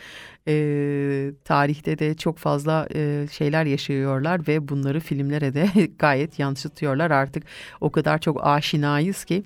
E, 0.48 1.32
tarihte 1.44 2.00
de 2.00 2.16
çok 2.16 2.38
fazla 2.38 2.88
e, 2.96 3.28
şeyler 3.32 3.66
yaşıyorlar 3.66 4.48
ve 4.48 4.68
bunları 4.68 5.00
filmlere 5.00 5.54
de 5.54 5.70
gayet 6.00 6.40
yansıtıyorlar 6.40 7.12
artık. 7.12 7.44
O 7.82 7.92
kadar 7.92 8.20
çok 8.20 8.48
aşinayız 8.48 9.26
ki. 9.26 9.44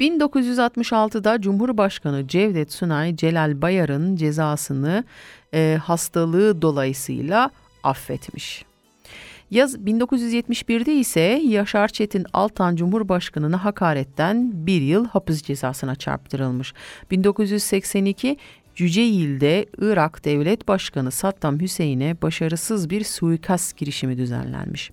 1966'da 0.00 1.40
Cumhurbaşkanı 1.40 2.28
Cevdet 2.28 2.72
Sunay 2.72 3.16
Celal 3.16 3.62
Bayar'ın 3.62 4.16
cezasını 4.16 5.04
e, 5.54 5.78
hastalığı 5.82 6.62
dolayısıyla 6.62 7.50
affetmiş. 7.82 8.67
Yaz 9.50 9.76
1971'de 9.76 10.94
ise 10.94 11.20
Yaşar 11.44 11.88
Çetin 11.88 12.26
Altan 12.32 12.76
Cumhurbaşkanı'na 12.76 13.64
hakaretten 13.64 14.66
bir 14.66 14.82
yıl 14.82 15.08
hapis 15.08 15.42
cezasına 15.42 15.96
çarptırılmış. 15.96 16.74
1982 17.10 18.36
Cüceyl'de 18.74 19.66
Irak 19.78 20.24
Devlet 20.24 20.68
Başkanı 20.68 21.10
Saddam 21.10 21.60
Hüseyin'e 21.60 22.22
başarısız 22.22 22.90
bir 22.90 23.04
suikast 23.04 23.76
girişimi 23.76 24.18
düzenlenmiş. 24.18 24.90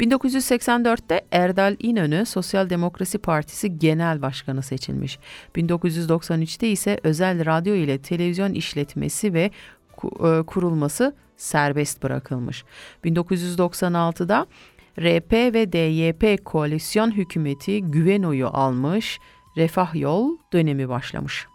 1984'te 0.00 1.20
Erdal 1.32 1.76
İnönü 1.78 2.26
Sosyal 2.26 2.70
Demokrasi 2.70 3.18
Partisi 3.18 3.78
Genel 3.78 4.22
Başkanı 4.22 4.62
seçilmiş. 4.62 5.18
1993'te 5.56 6.68
ise 6.68 7.00
özel 7.02 7.46
radyo 7.46 7.74
ile 7.74 7.98
televizyon 7.98 8.52
işletmesi 8.52 9.34
ve 9.34 9.50
e, 10.04 10.42
kurulması 10.46 11.14
serbest 11.42 12.02
bırakılmış. 12.02 12.64
1996'da 13.04 14.46
RP 14.98 15.32
ve 15.32 15.72
DYP 15.72 16.44
koalisyon 16.44 17.10
hükümeti 17.10 17.82
güven 17.82 18.22
oyu 18.22 18.48
almış, 18.48 19.18
refah 19.56 19.94
yol 19.94 20.36
dönemi 20.52 20.88
başlamış. 20.88 21.46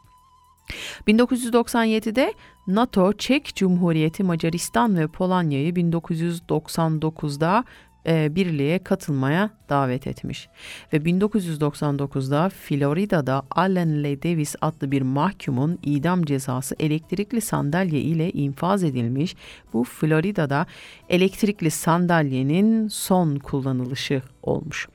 1997'de 1.07 2.33
NATO, 2.67 3.13
Çek 3.13 3.55
Cumhuriyeti, 3.55 4.23
Macaristan 4.23 4.97
ve 4.97 5.07
Polonya'yı 5.07 5.73
1999'da 5.73 7.63
e, 8.07 8.35
birliğe 8.35 8.79
katılmaya 8.79 9.49
davet 9.69 10.07
etmiş. 10.07 10.49
Ve 10.93 10.97
1999'da 10.97 12.49
Florida'da 12.49 13.43
Allen 13.51 14.03
L. 14.03 14.23
Davis 14.23 14.55
adlı 14.61 14.91
bir 14.91 15.01
mahkumun 15.01 15.79
idam 15.83 16.23
cezası 16.23 16.75
elektrikli 16.79 17.41
sandalye 17.41 18.01
ile 18.01 18.31
infaz 18.31 18.83
edilmiş. 18.83 19.35
Bu 19.73 19.83
Florida'da 19.83 20.65
elektrikli 21.09 21.71
sandalyenin 21.71 22.87
son 22.87 23.35
kullanılışı 23.35 24.21
olmuş. 24.43 24.87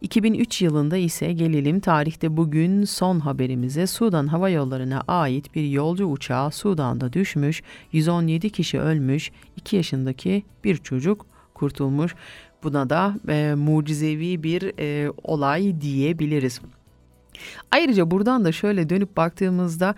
2003 0.00 0.62
yılında 0.62 0.96
ise 0.96 1.32
gelelim 1.32 1.80
tarihte 1.80 2.36
bugün 2.36 2.84
son 2.84 3.20
haberimize 3.20 3.86
Sudan 3.86 4.26
Hava 4.26 4.48
Yolları'na 4.50 5.02
ait 5.08 5.54
bir 5.54 5.68
yolcu 5.68 6.06
uçağı 6.06 6.50
Sudan'da 6.50 7.12
düşmüş, 7.12 7.62
117 7.92 8.50
kişi 8.50 8.80
ölmüş, 8.80 9.30
2 9.56 9.76
yaşındaki 9.76 10.42
bir 10.64 10.76
çocuk 10.76 11.26
kurtulmuş. 11.60 12.14
Buna 12.62 12.90
da 12.90 13.14
e, 13.28 13.54
mucizevi 13.54 14.42
bir 14.42 14.72
e, 14.78 15.12
olay 15.22 15.80
diyebiliriz. 15.80 16.60
Ayrıca 17.70 18.10
buradan 18.10 18.44
da 18.44 18.52
şöyle 18.52 18.88
dönüp 18.88 19.16
baktığımızda 19.16 19.94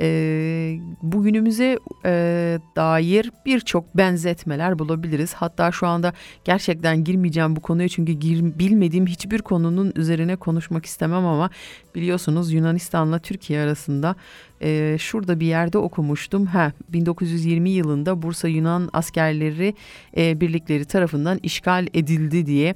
e, 0.00 0.78
bugünümüze 1.02 1.78
e, 2.04 2.58
dair 2.76 3.30
birçok 3.46 3.96
benzetmeler 3.96 4.78
bulabiliriz. 4.78 5.34
Hatta 5.34 5.72
şu 5.72 5.86
anda 5.86 6.12
gerçekten 6.44 7.04
girmeyeceğim 7.04 7.56
bu 7.56 7.60
konuya 7.60 7.88
çünkü 7.88 8.12
gir, 8.12 8.58
bilmediğim 8.58 9.06
hiçbir 9.06 9.42
konunun 9.42 9.92
üzerine 9.96 10.36
konuşmak 10.36 10.86
istemem 10.86 11.26
ama 11.26 11.50
biliyorsunuz 11.94 12.52
Yunanistan'la 12.52 13.18
Türkiye 13.18 13.60
arasında 13.60 14.16
e, 14.62 14.96
şurada 14.98 15.40
bir 15.40 15.46
yerde 15.46 15.78
okumuştum. 15.78 16.46
Ha 16.46 16.72
1920 16.88 17.70
yılında 17.70 18.22
Bursa 18.22 18.48
Yunan 18.48 18.90
askerleri 18.92 19.74
e, 20.16 20.40
birlikleri 20.40 20.84
tarafından 20.84 21.38
işgal 21.42 21.86
edildi 21.94 22.46
diye. 22.46 22.74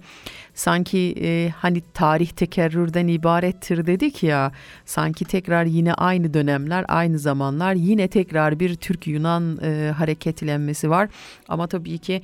Sanki 0.54 1.14
e, 1.20 1.50
hani 1.56 1.82
tarih 1.94 2.28
tekerrürden 2.28 3.08
ibarettir 3.08 3.86
dedik 3.86 4.22
ya. 4.22 4.52
Sanki 4.84 5.24
tekrar 5.24 5.64
yine 5.64 5.94
aynı 5.94 6.34
dönemler, 6.34 6.84
aynı 6.88 7.09
zamanlar 7.18 7.74
yine 7.74 8.08
tekrar 8.08 8.60
bir 8.60 8.74
Türk-Yunan 8.74 9.58
e, 9.62 9.90
hareketlenmesi 9.90 10.90
var. 10.90 11.08
Ama 11.48 11.66
tabii 11.66 11.98
ki 11.98 12.22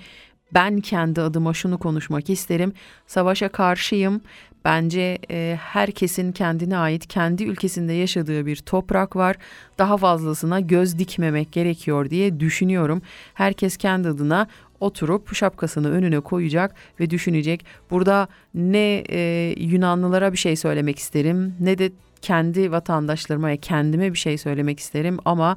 ben 0.54 0.80
kendi 0.80 1.20
adıma 1.20 1.54
şunu 1.54 1.78
konuşmak 1.78 2.30
isterim. 2.30 2.72
Savaşa 3.06 3.48
karşıyım. 3.48 4.20
Bence 4.64 5.18
e, 5.30 5.58
herkesin 5.60 6.32
kendine 6.32 6.76
ait 6.76 7.06
kendi 7.06 7.44
ülkesinde 7.44 7.92
yaşadığı 7.92 8.46
bir 8.46 8.56
toprak 8.56 9.16
var. 9.16 9.36
Daha 9.78 9.96
fazlasına 9.96 10.60
göz 10.60 10.98
dikmemek 10.98 11.52
gerekiyor 11.52 12.10
diye 12.10 12.40
düşünüyorum. 12.40 13.02
Herkes 13.34 13.76
kendi 13.76 14.08
adına 14.08 14.46
oturup 14.80 15.34
şapkasını 15.34 15.90
önüne 15.90 16.20
koyacak 16.20 16.74
ve 17.00 17.10
düşünecek. 17.10 17.64
Burada 17.90 18.28
ne 18.54 19.04
e, 19.08 19.54
Yunanlılara 19.58 20.32
bir 20.32 20.38
şey 20.38 20.56
söylemek 20.56 20.98
isterim 20.98 21.54
ne 21.60 21.78
de 21.78 21.92
kendi 22.26 22.72
vatandaşlarıma 22.72 23.56
kendime 23.56 24.12
bir 24.12 24.18
şey 24.18 24.38
söylemek 24.38 24.80
isterim 24.80 25.18
ama 25.24 25.56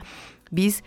biz 0.52 0.82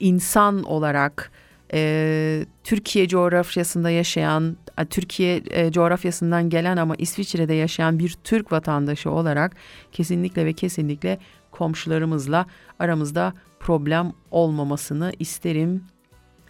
insan 0.00 0.62
olarak 0.62 1.30
e, 1.72 2.46
Türkiye 2.64 3.08
coğrafyasında 3.08 3.90
yaşayan, 3.90 4.56
Türkiye 4.90 5.42
e, 5.50 5.72
coğrafyasından 5.72 6.50
gelen 6.50 6.76
ama 6.76 6.94
İsviçre'de 6.98 7.54
yaşayan 7.54 7.98
bir 7.98 8.16
Türk 8.24 8.52
vatandaşı 8.52 9.10
olarak 9.10 9.56
kesinlikle 9.92 10.46
ve 10.46 10.52
kesinlikle 10.52 11.18
komşularımızla 11.50 12.46
aramızda 12.78 13.32
problem 13.60 14.12
olmamasını 14.30 15.12
isterim, 15.18 15.84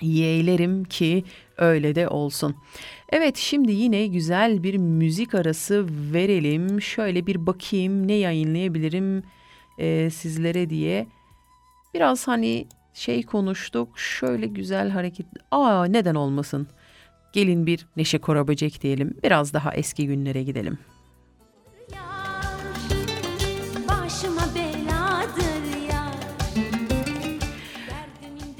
yeğlerim 0.00 0.84
ki 0.84 1.24
öyle 1.56 1.94
de 1.94 2.08
olsun. 2.08 2.56
Evet 3.08 3.36
şimdi 3.36 3.72
yine 3.72 4.06
güzel 4.06 4.62
bir 4.62 4.76
müzik 4.76 5.34
arası 5.34 5.86
verelim. 6.12 6.82
Şöyle 6.82 7.26
bir 7.26 7.46
bakayım 7.46 8.08
ne 8.08 8.12
yayınlayabilirim 8.14 9.22
e, 9.78 10.10
sizlere 10.10 10.70
diye. 10.70 11.06
Biraz 11.94 12.28
hani 12.28 12.66
şey 12.94 13.22
konuştuk. 13.22 13.98
Şöyle 13.98 14.46
güzel 14.46 14.90
hareket. 14.90 15.26
Aa 15.50 15.84
neden 15.84 16.14
olmasın? 16.14 16.68
Gelin 17.32 17.66
bir 17.66 17.86
Neşe 17.96 18.18
Koraböcek 18.18 18.82
diyelim. 18.82 19.16
Biraz 19.22 19.52
daha 19.52 19.74
eski 19.74 20.06
günlere 20.06 20.42
gidelim. 20.42 20.78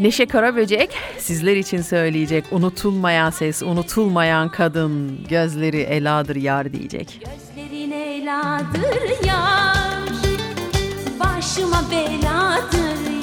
Neşe 0.05 0.27
Karaböcek 0.27 0.91
sizler 1.19 1.57
için 1.57 1.83
söyleyecek 1.83 2.45
unutulmayan 2.51 3.31
ses, 3.31 3.63
unutulmayan 3.63 4.49
kadın, 4.49 5.19
gözleri 5.29 5.81
eladır 5.81 6.37
yar 6.37 6.73
diyecek. 6.73 7.21
Gözlerin 7.21 7.91
eladır 7.91 9.27
yar, 9.27 10.09
başıma 11.21 11.85
beladır 11.91 13.14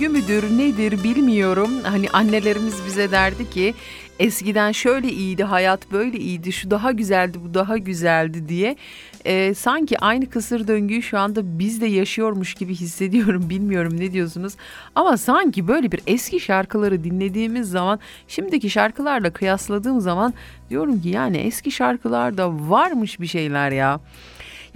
döngü 0.00 0.08
müdür 0.08 0.58
nedir 0.58 1.04
bilmiyorum. 1.04 1.70
Hani 1.82 2.10
annelerimiz 2.10 2.86
bize 2.86 3.10
derdi 3.10 3.50
ki 3.50 3.74
eskiden 4.18 4.72
şöyle 4.72 5.08
iyiydi 5.08 5.44
hayat 5.44 5.92
böyle 5.92 6.18
iyiydi 6.18 6.52
şu 6.52 6.70
daha 6.70 6.92
güzeldi 6.92 7.38
bu 7.44 7.54
daha 7.54 7.78
güzeldi 7.78 8.48
diye. 8.48 8.76
Ee, 9.24 9.54
sanki 9.54 9.98
aynı 9.98 10.30
kısır 10.30 10.68
döngüyü 10.68 11.02
şu 11.02 11.18
anda 11.18 11.58
biz 11.58 11.80
de 11.80 11.86
yaşıyormuş 11.86 12.54
gibi 12.54 12.74
hissediyorum 12.74 13.44
bilmiyorum 13.50 14.00
ne 14.00 14.12
diyorsunuz. 14.12 14.56
Ama 14.94 15.16
sanki 15.16 15.68
böyle 15.68 15.92
bir 15.92 16.00
eski 16.06 16.40
şarkıları 16.40 17.04
dinlediğimiz 17.04 17.70
zaman 17.70 17.98
şimdiki 18.28 18.70
şarkılarla 18.70 19.30
kıyasladığım 19.30 20.00
zaman 20.00 20.34
diyorum 20.70 21.00
ki 21.00 21.08
yani 21.08 21.36
eski 21.36 21.70
şarkılarda 21.70 22.70
varmış 22.70 23.20
bir 23.20 23.26
şeyler 23.26 23.70
ya. 23.70 24.00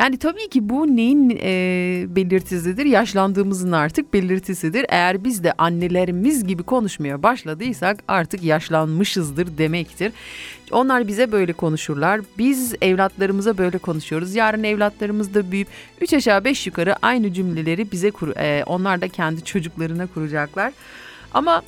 Yani 0.02 0.18
tabii 0.18 0.48
ki 0.48 0.68
bu 0.68 0.96
neyin 0.96 1.40
e, 1.42 2.04
belirtisidir? 2.08 2.86
Yaşlandığımızın 2.86 3.72
artık 3.72 4.14
belirtisidir. 4.14 4.86
Eğer 4.88 5.24
biz 5.24 5.44
de 5.44 5.52
annelerimiz 5.52 6.46
gibi 6.46 6.62
konuşmaya 6.62 7.22
başladıysak 7.22 7.98
artık 8.08 8.42
yaşlanmışızdır 8.42 9.58
demektir. 9.58 10.12
Onlar 10.70 11.08
bize 11.08 11.32
böyle 11.32 11.52
konuşurlar. 11.52 12.20
Biz 12.38 12.74
evlatlarımıza 12.80 13.58
böyle 13.58 13.78
konuşuyoruz. 13.78 14.34
Yarın 14.34 14.64
evlatlarımız 14.64 15.34
da 15.34 15.50
büyüyüp 15.50 15.68
3 16.00 16.12
aşağı 16.12 16.44
5 16.44 16.66
yukarı 16.66 16.94
aynı 17.02 17.32
cümleleri 17.32 17.92
bize 17.92 18.10
kur 18.10 18.36
e, 18.36 18.64
onlar 18.64 19.00
da 19.00 19.08
kendi 19.08 19.44
çocuklarına 19.44 20.06
kuracaklar. 20.06 20.72
Ama 21.34 21.62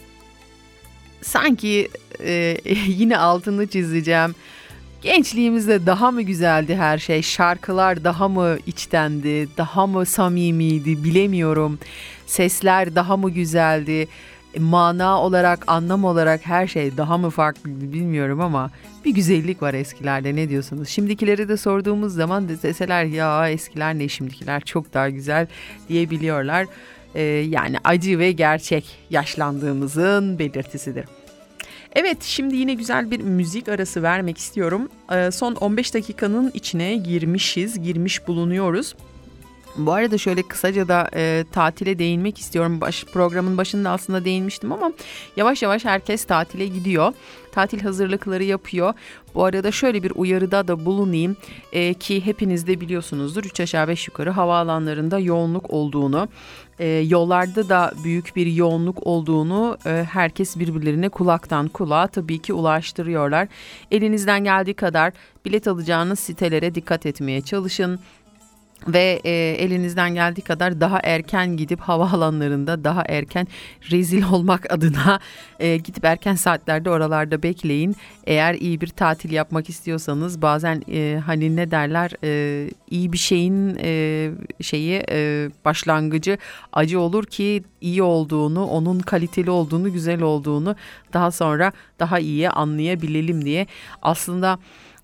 sanki 1.22 1.89
e, 2.20 2.57
yine 2.87 3.18
altını 3.18 3.66
çizeceğim. 3.66 4.35
Gençliğimizde 5.05 5.86
daha 5.86 6.11
mı 6.11 6.22
güzeldi 6.22 6.76
her 6.76 6.98
şey? 6.98 7.22
Şarkılar 7.22 8.05
daha 8.05 8.28
mı 8.28 8.59
içtendi? 8.66 9.48
Daha 9.57 9.86
mı 9.86 10.07
samimiydi? 10.07 11.05
Bilemiyorum. 11.05 11.78
Sesler 12.26 12.94
daha 12.94 13.16
mı 13.16 13.30
güzeldi? 13.30 14.09
Mana 14.59 15.20
olarak, 15.20 15.64
anlam 15.66 16.05
olarak 16.05 16.46
her 16.46 16.66
şey 16.66 16.96
daha 16.96 17.18
mı 17.18 17.30
farklıydı 17.30 17.92
bilmiyorum 17.92 18.40
ama 18.40 18.70
bir 19.05 19.14
güzellik 19.14 19.62
var 19.62 19.74
eskilerde 19.74 20.36
ne 20.36 20.48
diyorsunuz? 20.48 20.88
Şimdikileri 20.88 21.48
de 21.48 21.57
sorduğumuz 21.57 22.14
zaman 22.14 22.48
deseler 22.48 23.05
ya 23.05 23.50
eskiler 23.50 23.98
ne 23.98 24.09
şimdikiler 24.09 24.61
çok 24.61 24.94
daha 24.94 25.11
güzel 25.11 25.46
diyebiliyorlar. 25.88 26.66
Ee, 27.14 27.22
yani 27.22 27.76
acı 27.84 28.18
ve 28.18 28.32
gerçek 28.32 28.84
yaşlandığımızın 29.11 30.38
belirtisidir. 30.38 31.05
Evet 31.95 32.22
şimdi 32.22 32.57
yine 32.57 32.74
güzel 32.74 33.11
bir 33.11 33.20
müzik 33.20 33.68
arası 33.68 34.03
vermek 34.03 34.38
istiyorum. 34.38 34.88
Ee, 35.12 35.30
son 35.30 35.55
15 35.55 35.95
dakikanın 35.95 36.51
içine 36.55 36.95
girmişiz, 36.97 37.82
girmiş 37.82 38.28
bulunuyoruz. 38.28 38.95
Bu 39.76 39.92
arada 39.92 40.18
şöyle 40.18 40.42
kısaca 40.42 40.88
da 40.88 41.11
e, 41.14 41.45
tatile 41.53 41.99
değinmek 41.99 42.38
istiyorum. 42.38 42.80
Baş, 42.80 43.05
programın 43.05 43.59
başında 43.59 43.90
aslında 43.90 44.24
değinmiştim 44.24 44.72
ama 44.72 44.92
yavaş 45.36 45.62
yavaş 45.62 45.84
herkes 45.84 46.24
tatile 46.24 46.66
gidiyor. 46.66 47.12
Tatil 47.53 47.80
hazırlıkları 47.80 48.45
yapıyor. 48.45 48.95
Bu 49.34 49.45
arada 49.45 49.72
şöyle 49.72 50.03
bir 50.03 50.12
uyarıda 50.14 50.68
da 50.68 50.84
bulunayım 50.84 51.36
e, 51.72 51.95
ki 51.95 52.26
hepiniz 52.26 52.66
de 52.66 52.80
biliyorsunuzdur 52.80 53.45
3 53.45 53.61
aşağı 53.61 53.88
5 53.88 54.09
yukarı 54.09 54.30
havaalanlarında 54.30 55.18
yoğunluk 55.18 55.70
olduğunu, 55.70 56.28
e, 56.79 56.87
yollarda 56.87 57.68
da 57.68 57.93
büyük 58.05 58.37
bir 58.37 58.47
yoğunluk 58.47 59.07
olduğunu 59.07 59.79
e, 59.87 60.07
herkes 60.11 60.59
birbirlerine 60.59 61.09
kulaktan 61.09 61.68
kulağa 61.68 62.07
tabii 62.07 62.39
ki 62.39 62.53
ulaştırıyorlar. 62.53 63.49
Elinizden 63.91 64.45
geldiği 64.45 64.75
kadar 64.75 65.12
bilet 65.45 65.68
alacağınız 65.68 66.18
sitelere 66.18 66.75
dikkat 66.75 67.07
etmeye 67.07 67.41
çalışın 67.41 68.01
ve 68.89 69.20
e, 69.24 69.30
elinizden 69.59 70.14
geldiği 70.14 70.43
kadar 70.43 70.80
daha 70.80 71.01
erken 71.03 71.57
gidip 71.57 71.80
havaalanlarında 71.80 72.85
daha 72.85 73.03
erken 73.09 73.47
rezil 73.91 74.22
olmak 74.32 74.72
adına 74.72 75.20
e, 75.61 75.76
gidip 75.76 76.05
erken 76.05 76.35
saatlerde 76.35 76.91
oralarda 76.91 77.43
bekleyin. 77.43 77.97
Eğer 78.24 78.55
iyi 78.55 78.80
bir 78.80 78.89
tatil 78.89 79.30
yapmak 79.30 79.68
istiyorsanız 79.68 80.43
bazen 80.43 80.82
e, 80.93 81.20
hani 81.26 81.57
ne 81.57 81.70
derler 81.70 82.11
e, 82.24 82.70
iyi 82.91 83.12
bir 83.12 83.18
şeyin 83.18 83.78
e, 83.82 84.30
şeyi 84.61 85.03
e, 85.11 85.51
başlangıcı 85.64 86.39
acı 86.72 87.01
olur 87.01 87.24
ki 87.24 87.62
iyi 87.80 88.03
olduğunu, 88.03 88.66
onun 88.66 88.99
kaliteli 88.99 89.51
olduğunu, 89.51 89.93
güzel 89.93 90.22
olduğunu 90.22 90.76
daha 91.12 91.30
sonra 91.30 91.72
daha 91.99 92.18
iyi 92.18 92.51
anlayabilelim 92.51 93.45
diye 93.45 93.66
aslında 94.03 94.59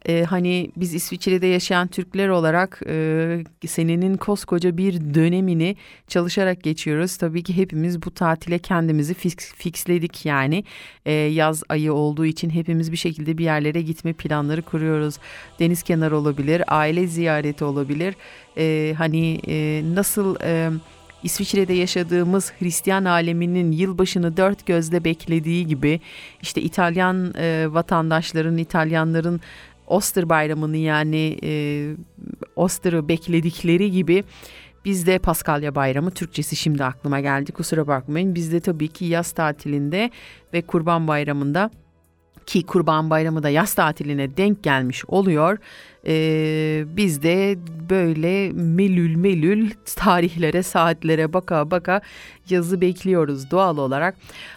e, 0.09 0.25
hani 0.25 0.71
biz 0.77 0.95
İsviçre'de 0.95 1.47
yaşayan 1.47 1.89
Türkler 1.89 2.29
olarak 2.29 2.83
e, 2.87 3.45
senenin 3.67 4.17
koskoca 4.17 4.77
bir 4.77 5.15
dönemini 5.15 5.77
çalışarak 6.09 6.63
geçiyoruz. 6.63 7.17
Tabii 7.17 7.43
ki 7.43 7.57
hepimiz 7.57 8.03
bu 8.03 8.11
tatile 8.11 8.59
kendimizi 8.59 9.15
fix, 9.15 9.37
fixledik 9.37 10.27
yani 10.27 10.65
e, 11.07 11.13
yaz 11.13 11.63
ayı 11.69 11.93
olduğu 11.93 12.27
için 12.27 12.51
hepimiz 12.51 12.93
bir 12.93 12.97
şekilde 12.97 13.39
bir 13.39 13.45
yerlere 13.45 13.83
gitme 13.83 14.13
planları 14.13 14.63
kuruyoruz. 14.63 15.19
Deniz 15.59 15.83
kenarı 15.83 16.17
olabilir, 16.17 16.63
aile 16.69 17.07
ziyareti 17.07 17.65
olabilir. 17.65 18.15
E, 18.57 18.95
hani 18.99 19.41
e, 19.49 19.83
nasıl... 19.95 20.37
E, 20.45 20.71
İsviçre'de 21.23 21.73
yaşadığımız 21.73 22.53
Hristiyan 22.59 23.05
aleminin 23.05 23.73
yılbaşını 23.73 24.37
dört 24.37 24.67
gözle 24.67 25.05
beklediği 25.05 25.67
gibi 25.67 26.01
işte 26.43 26.63
İtalyan 26.63 27.35
e, 27.39 27.67
vatandaşların, 27.71 28.59
İtalyanların 28.59 29.41
Oster 29.91 30.29
bayramını 30.29 30.77
yani 30.77 31.39
e, 31.43 31.53
Oster'ı 32.57 33.09
bekledikleri 33.09 33.91
gibi 33.91 34.25
bizde 34.85 35.19
Paskalya 35.19 35.75
bayramı 35.75 36.11
Türkçesi 36.11 36.57
şimdi 36.57 36.85
aklıma 36.85 37.21
geldi 37.21 37.53
kusura 37.53 37.87
bakmayın. 37.87 38.35
Bizde 38.35 38.61
tabii 38.61 38.89
ki 38.89 39.05
yaz 39.05 39.33
tatilinde 39.33 40.11
ve 40.53 40.63
kurban 40.63 41.09
bayramında 41.09 41.71
ki 42.51 42.63
Kurban 42.63 43.11
Bayramı 43.11 43.43
da 43.43 43.49
yaz 43.49 43.75
tatiline 43.75 44.37
denk 44.37 44.63
gelmiş 44.63 45.05
oluyor. 45.09 45.59
Ee, 46.07 46.85
biz 46.97 47.23
de 47.23 47.59
böyle 47.91 48.53
melül 48.53 49.17
melül 49.17 49.71
tarihlere 49.97 50.63
saatlere 50.63 51.33
baka 51.33 51.71
baka 51.71 52.01
yazı 52.49 52.81
bekliyoruz 52.81 53.51
doğal 53.51 53.79
olarak. 53.79 54.17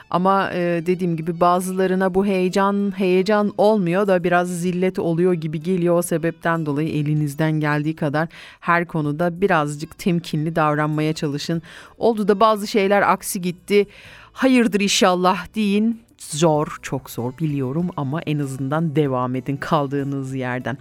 Ama 0.10 0.52
e, 0.54 0.84
dediğim 0.86 1.18
gibi 1.18 1.40
bazılarına 1.40 2.14
bu 2.16 2.26
heyecan 2.26 2.94
heyecan 2.98 3.54
olmuyor 3.58 4.08
da 4.08 4.24
biraz 4.24 4.62
zillet 4.62 5.00
oluyor 5.00 5.34
gibi 5.34 5.62
geliyor. 5.62 5.98
O 5.98 6.02
sebepten 6.02 6.66
dolayı 6.66 6.90
elinizden 6.90 7.52
geldiği 7.52 7.96
kadar 7.96 8.28
her 8.60 8.88
konuda 8.88 9.42
birazcık 9.42 9.98
temkinli 9.98 10.56
davranmaya 10.56 11.14
çalışın. 11.14 11.62
Oldu 11.98 12.28
da 12.28 12.40
bazı 12.40 12.68
şeyler 12.68 13.02
aksi 13.02 13.42
gitti. 13.42 13.88
Hayırdır 14.34 14.80
inşallah 14.82 15.56
deyin 15.56 16.03
zor, 16.32 16.78
çok 16.82 17.10
zor 17.10 17.38
biliyorum 17.38 17.90
ama 17.98 18.22
en 18.22 18.40
azından 18.40 18.96
devam 18.96 19.36
edin 19.36 19.58
kaldığınız 19.58 20.36
yerden. 20.36 20.78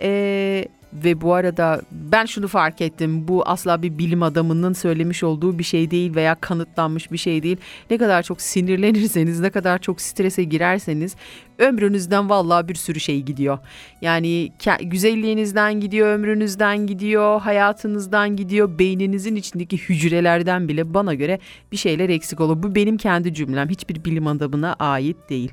Ee, 0.00 0.68
ve 0.92 1.20
bu 1.20 1.34
arada 1.34 1.82
ben 1.92 2.24
şunu 2.24 2.48
fark 2.48 2.80
ettim. 2.80 3.28
Bu 3.28 3.42
asla 3.48 3.82
bir 3.82 3.98
bilim 3.98 4.22
adamının 4.22 4.72
söylemiş 4.72 5.22
olduğu 5.22 5.58
bir 5.58 5.64
şey 5.64 5.90
değil 5.90 6.14
veya 6.14 6.34
kanıtlanmış 6.34 7.12
bir 7.12 7.18
şey 7.18 7.42
değil. 7.42 7.56
Ne 7.90 7.98
kadar 7.98 8.22
çok 8.22 8.42
sinirlenirseniz, 8.42 9.40
ne 9.40 9.50
kadar 9.50 9.78
çok 9.78 10.00
strese 10.00 10.44
girerseniz 10.44 11.16
ömrünüzden 11.58 12.30
vallahi 12.30 12.68
bir 12.68 12.74
sürü 12.74 13.00
şey 13.00 13.22
gidiyor. 13.22 13.58
Yani 14.00 14.52
güzelliğinizden 14.82 15.80
gidiyor, 15.80 16.08
ömrünüzden 16.08 16.86
gidiyor, 16.86 17.40
hayatınızdan 17.40 18.36
gidiyor, 18.36 18.78
beyninizin 18.78 19.36
içindeki 19.36 19.76
hücrelerden 19.78 20.68
bile 20.68 20.94
bana 20.94 21.14
göre 21.14 21.38
bir 21.72 21.76
şeyler 21.76 22.08
eksik 22.08 22.40
olur. 22.40 22.62
Bu 22.62 22.74
benim 22.74 22.96
kendi 22.96 23.34
cümlem. 23.34 23.68
Hiçbir 23.68 24.04
bilim 24.04 24.26
adamına 24.26 24.72
ait 24.78 25.16
değil. 25.30 25.52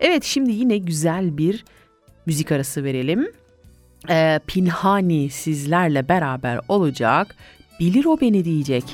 Evet 0.00 0.24
şimdi 0.24 0.52
yine 0.52 0.78
güzel 0.78 1.38
bir 1.38 1.64
müzik 2.26 2.52
arası 2.52 2.84
verelim 2.84 3.39
e, 4.08 4.40
Pinhani 4.46 5.30
sizlerle 5.30 6.08
beraber 6.08 6.60
olacak. 6.68 7.36
Bilir 7.80 8.04
o 8.04 8.20
beni 8.20 8.44
diyecek. 8.44 8.84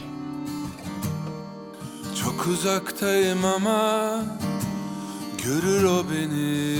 Çok 2.23 2.47
uzaktayım 2.47 3.45
ama 3.45 4.25
görür 5.45 5.85
o 5.85 6.05
beni. 6.11 6.77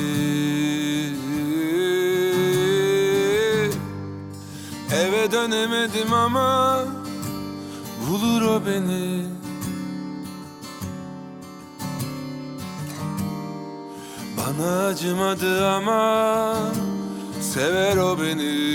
Eve 4.93 5.33
dönemedim 5.33 6.13
ama 6.13 6.79
bulur 8.09 8.43
o 8.43 8.67
beni. 8.67 9.23
Bana 14.37 14.87
acımadı 14.87 15.69
ama 15.69 16.55
Sever 17.57 17.97
o 17.97 18.19
beni. 18.21 18.67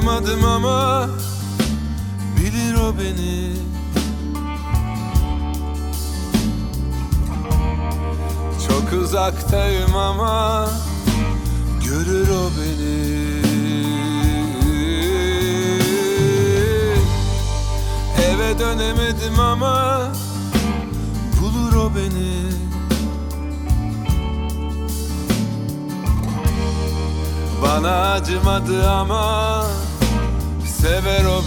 Yaramadım 0.00 0.44
ama 0.44 0.89
uzaktayım 9.10 9.96
ama 9.96 10.68
görür 11.84 12.28
o 12.28 12.50
beni. 12.56 13.40
Eve 18.24 18.58
dönemedim 18.58 19.40
ama 19.40 20.02
bulur 21.40 21.76
o 21.76 21.90
beni. 21.94 22.42
Bana 27.62 28.12
acımadı 28.12 28.90
ama 28.90 29.64
sever 30.80 31.24
o 31.24 31.39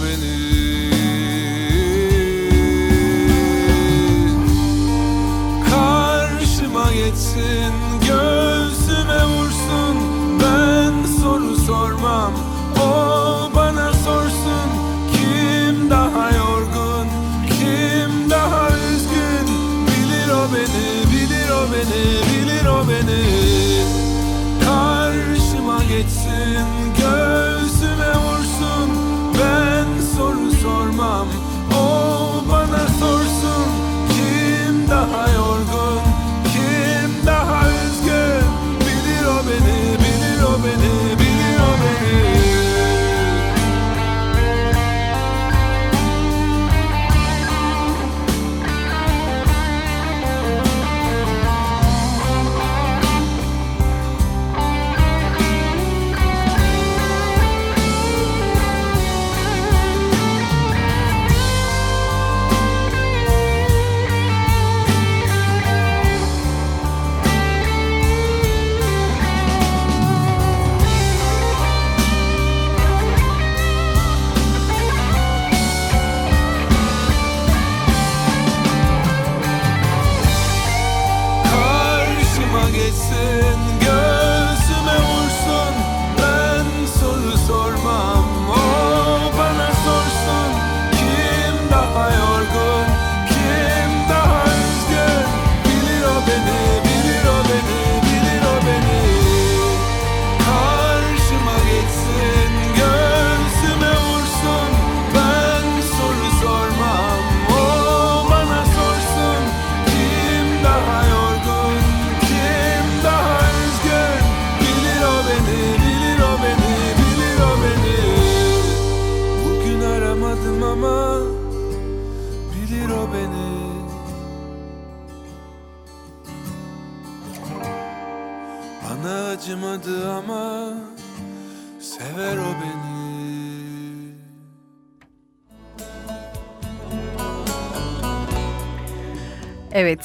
Geçsin 6.94 7.72
göğsüme 8.00 9.24
vursun. 9.26 9.96
Ben 10.42 11.06
soru 11.22 11.56
sormam 11.56 12.32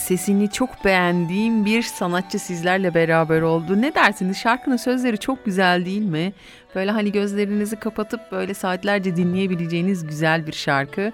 sesini 0.10 0.52
çok 0.52 0.86
beğendiğim 0.86 1.66
bir 1.66 1.82
sanatçı 1.82 2.40
sizlerle 2.40 2.94
beraber 2.94 3.42
oldu. 3.42 3.82
Ne 3.82 3.96
dersiniz 3.96 4.38
şarkının 4.38 4.78
sözleri 4.78 5.18
çok 5.18 5.46
güzel 5.46 5.86
değil 5.86 6.02
mi? 6.02 6.34
Böyle 6.76 6.92
hani 6.92 7.12
gözlerinizi 7.12 7.76
kapatıp 7.76 8.32
böyle 8.32 8.54
saatlerce 8.54 9.16
dinleyebileceğiniz 9.16 10.08
güzel 10.08 10.48
bir 10.48 10.52
şarkı. 10.52 11.12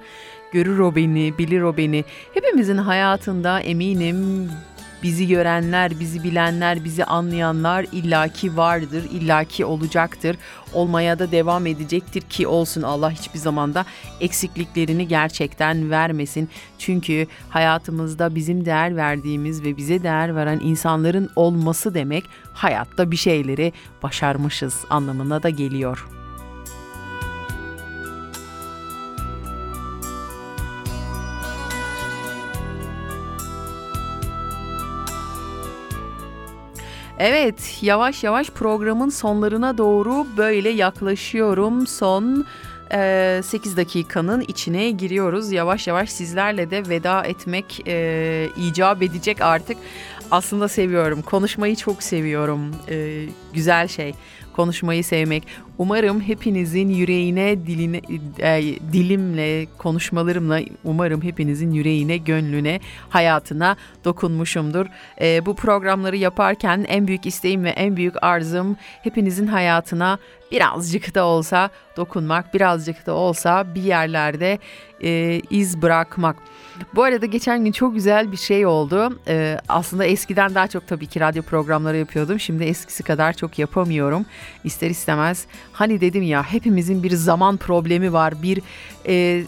Görür 0.51 0.79
o 0.79 0.95
beni, 0.95 1.37
bilir 1.37 1.61
o 1.61 1.77
beni. 1.77 2.03
Hepimizin 2.33 2.77
hayatında 2.77 3.59
eminim 3.59 4.49
bizi 5.05 5.27
görenler, 5.27 5.99
bizi 5.99 6.23
bilenler, 6.23 6.83
bizi 6.83 7.05
anlayanlar 7.05 7.85
illaki 7.91 8.57
vardır, 8.57 9.03
illaki 9.11 9.65
olacaktır. 9.65 10.37
Olmaya 10.73 11.19
da 11.19 11.31
devam 11.31 11.67
edecektir 11.67 12.21
ki 12.21 12.47
olsun 12.47 12.81
Allah 12.81 13.11
hiçbir 13.11 13.39
zamanda 13.39 13.85
eksikliklerini 14.19 15.07
gerçekten 15.07 15.89
vermesin. 15.89 16.49
Çünkü 16.79 17.27
hayatımızda 17.49 18.35
bizim 18.35 18.65
değer 18.65 18.95
verdiğimiz 18.95 19.63
ve 19.63 19.77
bize 19.77 20.03
değer 20.03 20.35
veren 20.35 20.59
insanların 20.59 21.29
olması 21.35 21.93
demek 21.93 22.23
hayatta 22.53 23.11
bir 23.11 23.17
şeyleri 23.17 23.73
başarmışız 24.03 24.75
anlamına 24.89 25.43
da 25.43 25.49
geliyor. 25.49 26.14
Evet, 37.19 37.77
yavaş 37.81 38.23
yavaş 38.23 38.49
programın 38.49 39.09
sonlarına 39.09 39.77
doğru 39.77 40.27
böyle 40.37 40.69
yaklaşıyorum. 40.69 41.87
Son 41.87 42.45
e, 42.93 43.41
8 43.43 43.77
dakikanın 43.77 44.41
içine 44.47 44.91
giriyoruz. 44.91 45.51
Yavaş 45.51 45.87
yavaş 45.87 46.09
sizlerle 46.09 46.71
de 46.71 46.89
veda 46.89 47.23
etmek 47.23 47.87
e, 47.87 48.49
icap 48.57 49.01
edecek 49.01 49.41
artık. 49.41 49.77
Aslında 50.31 50.67
seviyorum, 50.67 51.21
konuşmayı 51.21 51.75
çok 51.75 52.03
seviyorum. 52.03 52.75
E, 52.89 53.25
güzel 53.53 53.87
şey 53.87 54.13
konuşmayı 54.55 55.03
sevmek. 55.03 55.43
Umarım 55.77 56.21
hepinizin 56.21 56.89
yüreğine, 56.89 57.67
diline, 57.67 58.01
e, 58.39 58.63
dilimle, 58.93 59.67
konuşmalarımla 59.77 60.59
umarım 60.83 61.21
hepinizin 61.21 61.71
yüreğine, 61.71 62.17
gönlüne, 62.17 62.79
hayatına 63.09 63.75
dokunmuşumdur. 64.05 64.85
E, 65.21 65.45
bu 65.45 65.55
programları 65.55 66.17
yaparken 66.17 66.85
en 66.87 67.07
büyük 67.07 67.25
isteğim 67.25 67.63
ve 67.63 67.69
en 67.69 67.97
büyük 67.97 68.23
arzım 68.23 68.77
hepinizin 69.03 69.47
hayatına 69.47 70.19
birazcık 70.51 71.15
da 71.15 71.25
olsa 71.25 71.69
dokunmak, 71.97 72.53
birazcık 72.53 73.05
da 73.05 73.13
olsa 73.13 73.75
bir 73.75 73.83
yerlerde 73.83 74.59
e, 75.03 75.41
iz 75.49 75.81
bırakmak. 75.81 76.35
Bu 76.95 77.03
arada 77.03 77.25
geçen 77.25 77.63
gün 77.65 77.71
çok 77.71 77.93
güzel 77.93 78.31
bir 78.31 78.37
şey 78.37 78.65
oldu. 78.65 79.19
Ee, 79.27 79.57
aslında 79.69 80.05
eskiden 80.05 80.55
daha 80.55 80.67
çok 80.67 80.87
tabii 80.87 81.07
ki 81.07 81.19
radyo 81.19 81.43
programları 81.43 81.97
yapıyordum. 81.97 82.39
Şimdi 82.39 82.63
eskisi 82.63 83.03
kadar 83.03 83.33
çok 83.33 83.59
yapamıyorum. 83.59 84.25
İster 84.63 84.89
istemez. 84.89 85.45
Hani 85.75 86.01
dedim 86.01 86.23
ya 86.23 86.43
hepimizin 86.43 87.03
bir 87.03 87.11
zaman 87.11 87.57
problemi 87.57 88.13
var. 88.13 88.33
Bir 88.43 88.61
e, 89.07 89.43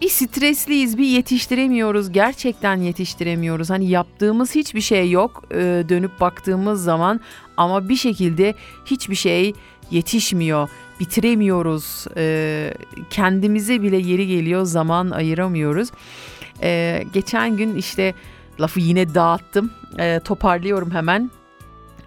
bir 0.00 0.08
stresliyiz, 0.08 0.98
bir 0.98 1.06
yetiştiremiyoruz. 1.06 2.12
Gerçekten 2.12 2.76
yetiştiremiyoruz. 2.76 3.70
Hani 3.70 3.88
yaptığımız 3.88 4.54
hiçbir 4.54 4.80
şey 4.80 5.10
yok 5.10 5.44
e, 5.50 5.84
dönüp 5.88 6.20
baktığımız 6.20 6.84
zaman 6.84 7.20
ama 7.56 7.88
bir 7.88 7.96
şekilde 7.96 8.54
hiçbir 8.86 9.14
şey 9.14 9.52
yetişmiyor 9.90 10.68
bitiremiyoruz. 11.00 12.06
E, 12.16 12.74
kendimize 13.10 13.82
bile 13.82 13.96
yeri 13.96 14.26
geliyor 14.26 14.64
zaman 14.64 15.10
ayıramıyoruz. 15.10 15.88
E, 16.62 17.02
geçen 17.12 17.56
gün 17.56 17.76
işte 17.76 18.14
lafı 18.60 18.80
yine 18.80 19.14
dağıttım. 19.14 19.70
E, 19.98 20.20
toparlıyorum 20.20 20.90
hemen. 20.90 21.30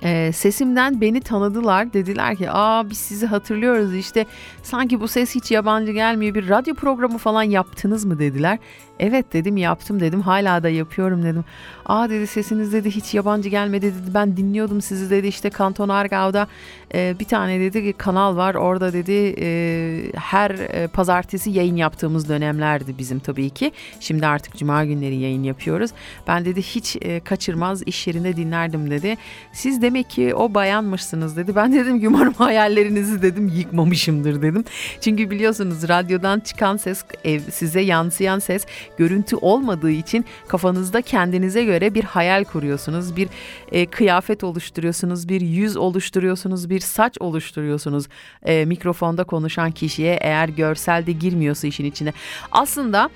E, 0.02 0.32
sesimden 0.32 1.02
beni 1.02 1.22
tanıdılar. 1.22 1.94
Dediler 1.94 2.36
ki 2.36 2.52
aa 2.52 2.90
biz 2.90 2.98
sizi 2.98 3.26
hatırlıyoruz 3.26 3.96
işte 3.96 4.26
sanki 4.64 5.02
bu 5.02 5.08
ses 5.08 5.36
hiç 5.36 5.52
yabancı 5.52 5.92
gelmiyor 5.92 6.36
bir 6.36 6.50
radyo 6.50 6.76
programı 6.76 7.18
falan 7.18 7.44
yaptınız 7.44 8.06
mı 8.06 8.20
dediler. 8.20 8.60
Evet 9.00 9.34
dedim 9.34 9.58
yaptım 9.58 10.00
dedim 10.00 10.22
hala 10.22 10.64
da 10.64 10.70
yapıyorum 10.70 11.24
dedim. 11.24 11.46
Aa 11.86 12.10
dedi 12.10 12.28
sesiniz 12.28 12.74
dedi 12.74 12.92
hiç 12.92 13.14
yabancı 13.14 13.50
gelmedi 13.50 13.86
dedi 13.86 14.14
ben 14.14 14.38
dinliyordum 14.38 14.82
sizi 14.82 15.10
dedi 15.10 15.28
işte 15.28 15.50
Kanton 15.50 15.90
Argau'da 15.90 16.48
e, 16.94 17.16
bir 17.20 17.26
tane 17.26 17.60
dedi 17.60 17.94
kanal 17.94 18.36
var 18.36 18.56
orada 18.56 18.94
dedi 18.94 19.36
e, 19.40 20.12
her 20.16 20.52
e, 20.52 20.88
pazartesi 20.88 21.50
yayın 21.50 21.76
yaptığımız 21.76 22.30
dönemlerdi 22.30 22.98
bizim 22.98 23.20
tabii 23.20 23.50
ki. 23.50 23.72
Şimdi 24.00 24.28
artık 24.28 24.58
cuma 24.58 24.86
günleri 24.86 25.16
yayın 25.16 25.44
yapıyoruz. 25.44 25.92
Ben 26.28 26.46
dedi 26.46 26.62
hiç 26.62 26.98
e, 27.02 27.20
kaçırmaz 27.20 27.84
iş 27.86 28.08
yerinde 28.08 28.36
dinlerdim 28.36 28.92
dedi. 28.92 29.18
Siz 29.54 29.82
demek 29.82 30.10
ki 30.10 30.36
o 30.36 30.54
bayanmışsınız 30.54 31.38
dedi. 31.38 31.56
Ben 31.56 31.74
dedim 31.74 32.00
ki 32.00 32.08
umarım 32.08 32.34
hayallerinizi 32.34 33.22
dedim 33.22 33.48
yıkmamışımdır 33.48 34.42
dedim. 34.42 34.64
Çünkü 35.02 35.30
biliyorsunuz 35.30 35.88
radyodan 35.90 36.40
çıkan 36.40 36.78
ses 36.78 37.04
ev, 37.24 37.40
size 37.52 37.82
yansıyan 37.82 38.40
ses 38.40 38.66
görüntü 38.98 39.36
olmadığı 39.36 39.92
için 39.92 40.26
kafanızda 40.48 41.02
kendinize 41.02 41.64
göre 41.64 41.94
bir 41.94 42.04
hayal 42.04 42.44
kuruyorsunuz. 42.44 43.16
Bir 43.16 43.30
e, 43.72 43.86
kıyafet 43.86 44.44
oluşturuyorsunuz, 44.44 45.30
bir 45.30 45.42
yüz 45.42 45.78
oluşturuyorsunuz, 45.78 46.70
bir 46.70 46.80
saç 46.80 47.18
oluşturuyorsunuz. 47.20 48.08
E, 48.44 48.66
mikrofonda 48.66 49.24
konuşan 49.24 49.72
kişiye 49.72 50.18
eğer 50.22 50.50
görselde 50.50 51.12
girmiyorsa 51.12 51.68
işin 51.68 51.86
içine. 51.86 52.14
Aslında 52.52 53.10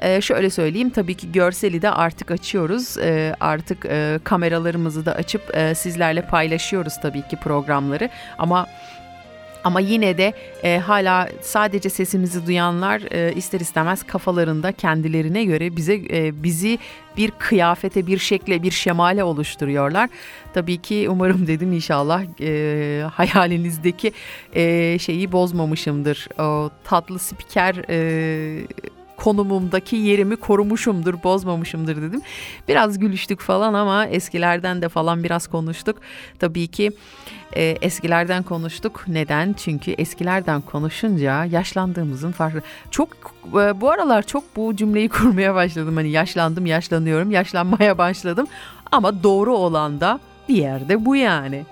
ee, 0.00 0.20
şöyle 0.20 0.50
söyleyeyim 0.50 0.90
tabii 0.90 1.14
ki 1.14 1.32
görseli 1.32 1.82
de 1.82 1.90
artık 1.90 2.30
açıyoruz. 2.30 2.98
Ee, 2.98 3.34
artık 3.40 3.86
e, 3.86 4.18
kameralarımızı 4.24 5.06
da 5.06 5.14
açıp 5.14 5.56
e, 5.56 5.74
sizlerle 5.74 6.22
paylaşıyoruz 6.22 6.94
tabii 7.02 7.28
ki 7.28 7.36
programları. 7.36 8.10
Ama 8.38 8.66
ama 9.64 9.80
yine 9.80 10.18
de 10.18 10.32
e, 10.62 10.78
hala 10.78 11.28
sadece 11.40 11.90
sesimizi 11.90 12.46
duyanlar 12.46 13.02
e, 13.10 13.32
ister 13.32 13.60
istemez 13.60 14.02
kafalarında 14.02 14.72
kendilerine 14.72 15.44
göre 15.44 15.76
bize 15.76 15.94
e, 15.94 16.42
bizi 16.42 16.78
bir 17.16 17.30
kıyafete, 17.30 18.06
bir 18.06 18.18
şekle, 18.18 18.62
bir 18.62 18.70
şemale 18.70 19.24
oluşturuyorlar. 19.24 20.10
Tabii 20.54 20.76
ki 20.82 21.06
umarım 21.10 21.46
dedim 21.46 21.72
inşallah 21.72 22.22
e, 22.40 23.02
hayalinizdeki 23.14 24.12
e, 24.54 24.98
şeyi 24.98 25.32
bozmamışımdır. 25.32 26.28
O 26.38 26.70
tatlı 26.84 27.18
spiker 27.18 27.74
e, 27.90 27.98
konumumdaki 29.18 29.96
yerimi 29.96 30.36
korumuşumdur, 30.36 31.22
bozmamışımdır 31.22 32.02
dedim. 32.02 32.20
Biraz 32.68 32.98
gülüştük 32.98 33.40
falan 33.40 33.74
ama 33.74 34.06
eskilerden 34.06 34.82
de 34.82 34.88
falan 34.88 35.24
biraz 35.24 35.46
konuştuk. 35.46 35.96
Tabii 36.38 36.66
ki 36.66 36.92
e, 37.56 37.62
eskilerden 37.62 38.42
konuştuk. 38.42 39.04
Neden? 39.08 39.52
Çünkü 39.52 39.90
eskilerden 39.90 40.60
konuşunca 40.60 41.44
yaşlandığımızın 41.44 42.32
farklı. 42.32 42.62
Çok 42.90 43.08
e, 43.46 43.80
bu 43.80 43.90
aralar 43.90 44.22
çok 44.22 44.56
bu 44.56 44.76
cümleyi 44.76 45.08
kurmaya 45.18 45.54
başladım. 45.54 45.96
Hani 45.96 46.10
yaşlandım, 46.10 46.66
yaşlanıyorum, 46.66 47.30
yaşlanmaya 47.30 47.98
başladım. 47.98 48.46
Ama 48.92 49.22
doğru 49.22 49.56
olan 49.56 50.00
da 50.00 50.20
bir 50.48 50.56
yerde 50.56 51.04
bu 51.04 51.16
yani. 51.16 51.64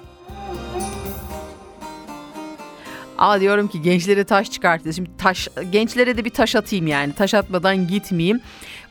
Aa 3.18 3.40
diyorum 3.40 3.68
ki 3.68 3.82
gençlere 3.82 4.24
taş 4.24 4.50
çıkartacağız. 4.50 4.96
Şimdi 4.96 5.10
taş 5.18 5.48
gençlere 5.72 6.16
de 6.16 6.24
bir 6.24 6.30
taş 6.30 6.56
atayım 6.56 6.86
yani. 6.86 7.12
Taş 7.12 7.34
atmadan 7.34 7.88
gitmeyeyim. 7.88 8.40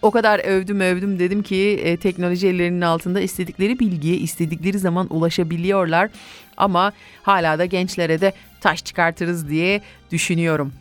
O 0.01 0.11
kadar 0.11 0.39
övdüm 0.39 0.79
övdüm 0.79 1.19
dedim 1.19 1.43
ki 1.43 1.81
e, 1.83 1.97
teknoloji 1.97 2.47
ellerinin 2.47 2.81
altında 2.81 3.21
istedikleri 3.21 3.79
bilgiye 3.79 4.17
istedikleri 4.17 4.79
zaman 4.79 5.07
ulaşabiliyorlar. 5.09 6.09
Ama 6.57 6.91
hala 7.23 7.59
da 7.59 7.65
gençlere 7.65 8.21
de 8.21 8.33
taş 8.61 8.83
çıkartırız 8.83 9.49
diye 9.49 9.81
düşünüyorum. 10.11 10.73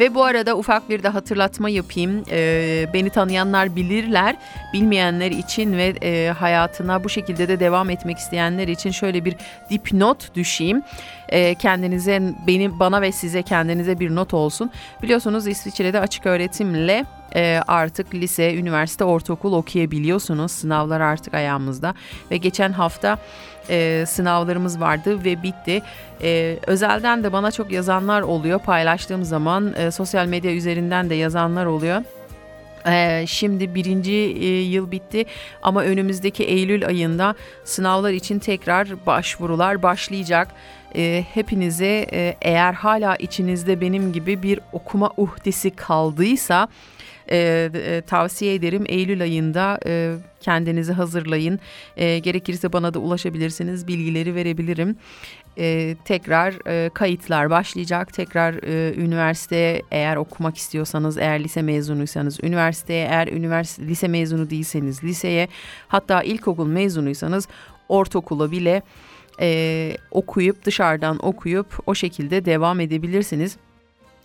Ve 0.00 0.14
bu 0.14 0.24
arada 0.24 0.56
ufak 0.56 0.90
bir 0.90 1.02
de 1.02 1.08
hatırlatma 1.08 1.68
yapayım. 1.68 2.24
Ee, 2.30 2.86
beni 2.94 3.10
tanıyanlar 3.10 3.76
bilirler. 3.76 4.36
Bilmeyenler 4.72 5.30
için 5.30 5.72
ve 5.72 5.94
e, 6.02 6.28
hayatına 6.30 7.04
bu 7.04 7.08
şekilde 7.08 7.48
de 7.48 7.60
devam 7.60 7.90
etmek 7.90 8.18
isteyenler 8.18 8.68
için 8.68 8.90
şöyle 8.90 9.24
bir 9.24 9.36
dipnot 9.70 10.34
düşeyim. 10.34 10.82
Ee, 11.28 11.54
kendinize, 11.54 12.22
benim 12.46 12.80
bana 12.80 13.02
ve 13.02 13.12
size 13.12 13.42
kendinize 13.42 14.00
bir 14.00 14.14
not 14.14 14.34
olsun. 14.34 14.70
Biliyorsunuz 15.02 15.46
İsviçre'de 15.46 16.00
açık 16.00 16.26
öğretimle 16.26 17.04
e, 17.34 17.60
artık 17.68 18.14
lise, 18.14 18.54
üniversite, 18.54 19.04
ortaokul 19.04 19.52
okuyabiliyorsunuz. 19.52 20.52
Sınavlar 20.52 21.00
artık 21.00 21.34
ayağımızda. 21.34 21.94
Ve 22.30 22.36
geçen 22.36 22.72
hafta 22.72 23.18
e, 23.70 24.04
sınavlarımız 24.06 24.80
vardı 24.80 25.24
ve 25.24 25.42
bitti. 25.42 25.82
E, 26.22 26.58
özelden 26.66 27.24
de 27.24 27.32
bana 27.32 27.50
çok 27.50 27.72
yazanlar 27.72 28.22
oluyor. 28.22 28.58
Paylaştığım 28.58 29.24
zaman 29.24 29.74
e, 29.76 29.90
sosyal 29.90 30.26
medya 30.26 30.52
üzerinden 30.52 31.10
de 31.10 31.14
yazanlar 31.14 31.66
oluyor. 31.66 32.02
Ee, 32.86 33.24
şimdi 33.26 33.74
birinci 33.74 34.12
e, 34.12 34.60
yıl 34.60 34.90
bitti 34.90 35.24
ama 35.62 35.82
önümüzdeki 35.82 36.44
Eylül 36.44 36.86
ayında 36.86 37.34
sınavlar 37.64 38.10
için 38.10 38.38
tekrar 38.38 39.06
başvurular 39.06 39.82
başlayacak. 39.82 40.48
Ee, 40.96 41.24
hepinize 41.34 42.06
e, 42.12 42.36
eğer 42.42 42.72
hala 42.72 43.16
içinizde 43.16 43.80
benim 43.80 44.12
gibi 44.12 44.42
bir 44.42 44.60
okuma 44.72 45.10
uhdesi 45.16 45.70
kaldıysa 45.70 46.68
e, 47.30 47.70
e, 47.74 48.00
tavsiye 48.00 48.54
ederim. 48.54 48.84
Eylül 48.88 49.22
ayında 49.22 49.80
e, 49.86 50.14
kendinizi 50.40 50.92
hazırlayın. 50.92 51.60
E, 51.96 52.18
gerekirse 52.18 52.72
bana 52.72 52.94
da 52.94 52.98
ulaşabilirsiniz. 52.98 53.86
Bilgileri 53.86 54.34
verebilirim. 54.34 54.96
E, 55.58 55.96
tekrar 56.04 56.54
e, 56.66 56.90
kayıtlar 56.94 57.50
başlayacak. 57.50 58.12
Tekrar 58.12 58.54
e, 58.54 58.94
üniversite 58.94 59.82
eğer 59.90 60.16
okumak 60.16 60.56
istiyorsanız, 60.56 61.18
eğer 61.18 61.44
lise 61.44 61.62
mezunuysanız 61.62 62.44
üniversiteye, 62.44 63.06
eğer 63.06 63.28
üniversite 63.28 63.86
lise 63.88 64.08
mezunu 64.08 64.50
değilseniz 64.50 65.04
liseye, 65.04 65.48
hatta 65.88 66.22
ilkokul 66.22 66.66
mezunuysanız 66.66 67.48
ortaokula 67.88 68.50
bile 68.50 68.82
e, 69.40 69.96
okuyup 70.10 70.64
dışarıdan 70.64 71.26
okuyup 71.26 71.78
o 71.86 71.94
şekilde 71.94 72.44
devam 72.44 72.80
edebilirsiniz. 72.80 73.56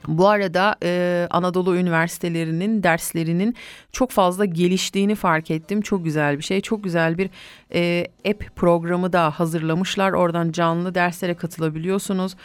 Bu 0.08 0.30
arada 0.30 0.76
e, 0.84 1.28
Anadolu 1.32 1.76
üniversitelerinin 1.76 2.84
derslerinin 2.84 3.56
çok 3.92 4.12
fazla 4.12 4.46
geliştiğini 4.46 5.16
fark 5.16 5.52
ettim. 5.52 5.82
Çok 5.82 6.04
güzel 6.04 6.38
bir 6.38 6.44
şey. 6.44 6.62
Çok 6.62 6.84
güzel 6.84 7.18
bir 7.18 7.30
e, 7.74 8.08
app 8.30 8.56
programı 8.56 9.14
da 9.14 9.32
hazırlamışlar. 9.32 10.12
Oradan 10.12 10.52
canlı 10.52 10.96
derslere 10.96 11.34
katılabiliyorsunuz. 11.34 12.36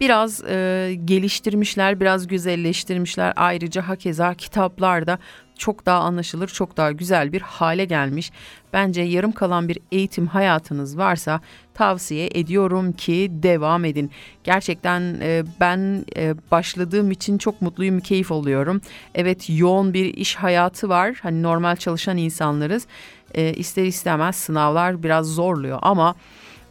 Biraz 0.00 0.44
e, 0.44 0.94
geliştirmişler, 1.04 2.00
biraz 2.00 2.26
güzelleştirmişler. 2.26 3.32
Ayrıca 3.36 3.88
hakeza 3.88 4.34
kitaplar 4.34 5.06
da 5.06 5.18
çok 5.62 5.86
daha 5.86 5.98
anlaşılır, 5.98 6.48
çok 6.48 6.76
daha 6.76 6.92
güzel 6.92 7.32
bir 7.32 7.40
hale 7.40 7.84
gelmiş. 7.84 8.32
Bence 8.72 9.02
yarım 9.02 9.32
kalan 9.32 9.68
bir 9.68 9.78
eğitim 9.92 10.26
hayatınız 10.26 10.98
varsa 10.98 11.40
tavsiye 11.74 12.28
ediyorum 12.34 12.92
ki 12.92 13.30
devam 13.32 13.84
edin. 13.84 14.10
Gerçekten 14.44 15.00
e, 15.20 15.42
ben 15.60 16.04
e, 16.16 16.34
başladığım 16.50 17.10
için 17.10 17.38
çok 17.38 17.62
mutluyum, 17.62 18.00
keyif 18.00 18.32
alıyorum. 18.32 18.80
Evet 19.14 19.50
yoğun 19.50 19.94
bir 19.94 20.14
iş 20.14 20.36
hayatı 20.36 20.88
var. 20.88 21.18
Hani 21.22 21.42
normal 21.42 21.76
çalışan 21.76 22.16
insanlarız. 22.16 22.86
E, 23.34 23.52
ister 23.52 23.84
istemez 23.84 24.36
sınavlar 24.36 25.02
biraz 25.02 25.26
zorluyor 25.26 25.78
ama 25.82 26.14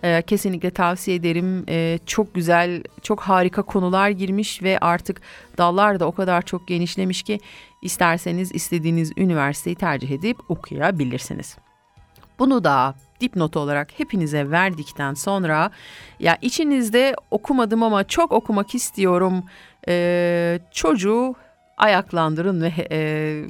e, 0.04 0.22
kesinlikle 0.22 0.72
tavsiye 0.72 1.18
ederim. 1.18 1.66
E, 1.70 2.00
çok 2.06 2.36
güzel, 2.36 2.84
çok 3.02 3.20
harika 3.22 3.62
konular 3.62 4.10
girmiş 4.10 4.64
ve 4.64 4.80
artık 4.80 5.22
dallar 5.58 6.00
da 6.00 6.06
o 6.06 6.12
kadar 6.12 6.42
çok 6.42 6.68
genişlemiş 6.68 7.24
ki 7.24 7.40
isterseniz 7.82 8.52
istediğiniz 8.52 9.12
üniversiteyi 9.18 9.76
tercih 9.76 10.12
edip 10.12 10.38
okuyabilirsiniz. 10.50 11.58
Bunu 12.40 12.64
da 12.64 12.96
dipnot 13.22 13.58
olarak 13.58 14.00
hepinize 14.00 14.52
verdikten 14.52 15.14
sonra 15.14 15.72
ya 16.20 16.38
içinizde 16.42 17.16
okumadım 17.32 17.84
ama 17.84 18.04
çok 18.04 18.32
okumak 18.32 18.76
istiyorum 18.76 19.44
e, 19.88 20.60
çocuğu 20.72 21.36
ayaklandırın 21.78 22.62
ve 22.62 22.74
e, 22.92 23.00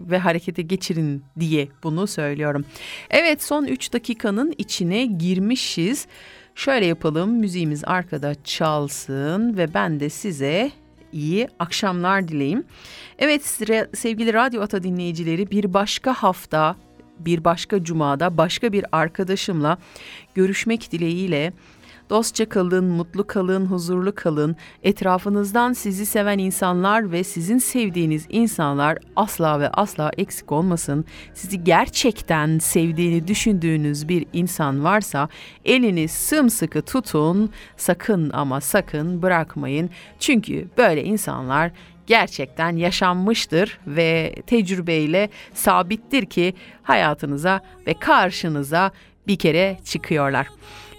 ve 0.10 0.18
harekete 0.18 0.62
geçirin 0.62 1.24
diye 1.40 1.68
bunu 1.84 2.08
söylüyorum. 2.08 2.66
Evet 3.10 3.44
son 3.44 3.66
3 3.66 3.94
dakikanın 3.94 4.54
içine 4.58 5.06
girmişiz. 5.06 6.08
Şöyle 6.56 6.86
yapalım 6.86 7.32
müziğimiz 7.32 7.84
arkada 7.86 8.44
çalsın 8.44 9.58
ve 9.58 9.74
ben 9.74 10.00
de 10.00 10.10
size 10.10 10.72
iyi 11.14 11.48
akşamlar 11.60 12.28
dileyim. 12.28 12.64
Evet 13.20 13.46
sevgili 13.94 14.34
Radyo 14.34 14.62
Ata 14.62 14.84
dinleyicileri 14.84 15.52
bir 15.52 15.74
başka 15.74 16.14
hafta 16.14 16.76
bir 17.20 17.44
başka 17.44 17.84
cumada 17.84 18.38
başka 18.38 18.74
bir 18.74 18.86
arkadaşımla 18.92 19.78
görüşmek 20.36 20.92
dileğiyle 20.92 21.54
Dostça 22.12 22.50
kalın, 22.50 22.86
mutlu 22.86 23.28
kalın, 23.28 23.66
huzurlu 23.66 24.16
kalın. 24.16 24.56
Etrafınızdan 24.84 25.74
sizi 25.74 26.06
seven 26.06 26.38
insanlar 26.38 27.12
ve 27.12 27.24
sizin 27.24 27.58
sevdiğiniz 27.58 28.26
insanlar 28.30 28.98
asla 29.16 29.60
ve 29.60 29.70
asla 29.70 30.12
eksik 30.18 30.52
olmasın. 30.52 31.06
Sizi 31.34 31.64
gerçekten 31.64 32.60
sevdiğini 32.60 33.28
düşündüğünüz 33.28 34.08
bir 34.08 34.26
insan 34.34 34.84
varsa 34.84 35.30
elini 35.66 36.08
sımsıkı 36.08 36.82
tutun. 36.82 37.52
Sakın 37.78 38.30
ama 38.30 38.62
sakın 38.62 39.22
bırakmayın. 39.22 39.90
Çünkü 40.20 40.68
böyle 40.78 41.04
insanlar 41.04 41.72
gerçekten 42.08 42.76
yaşanmıştır 42.76 43.80
ve 43.88 44.36
tecrübeyle 44.48 45.30
sabittir 45.54 46.26
ki 46.26 46.54
hayatınıza 46.84 47.62
ve 47.88 47.94
karşınıza 47.94 48.92
bir 49.28 49.36
kere 49.36 49.78
çıkıyorlar. 49.86 50.48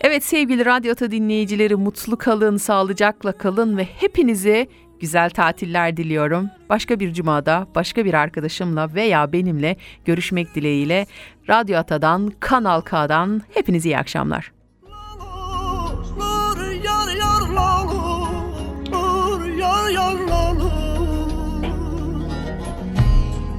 Evet 0.02 0.24
sevgili 0.24 0.64
Radyota 0.64 1.10
dinleyicileri 1.10 1.76
mutlu 1.76 2.18
kalın, 2.18 2.56
sağlıcakla 2.56 3.32
kalın 3.32 3.76
ve 3.76 3.84
hepinize 3.84 4.66
güzel 5.00 5.30
tatiller 5.30 5.96
diliyorum. 5.96 6.50
Başka 6.68 7.00
bir 7.00 7.12
cumada 7.12 7.66
başka 7.74 8.04
bir 8.04 8.14
arkadaşımla 8.14 8.94
veya 8.94 9.32
benimle 9.32 9.76
görüşmek 10.04 10.54
dileğiyle 10.54 11.06
Radyo 11.48 11.78
Ata'dan, 11.78 12.32
Kanal 12.40 12.80
K'dan 12.80 13.42
hepinize 13.54 13.88
iyi 13.88 13.98
akşamlar. 13.98 14.52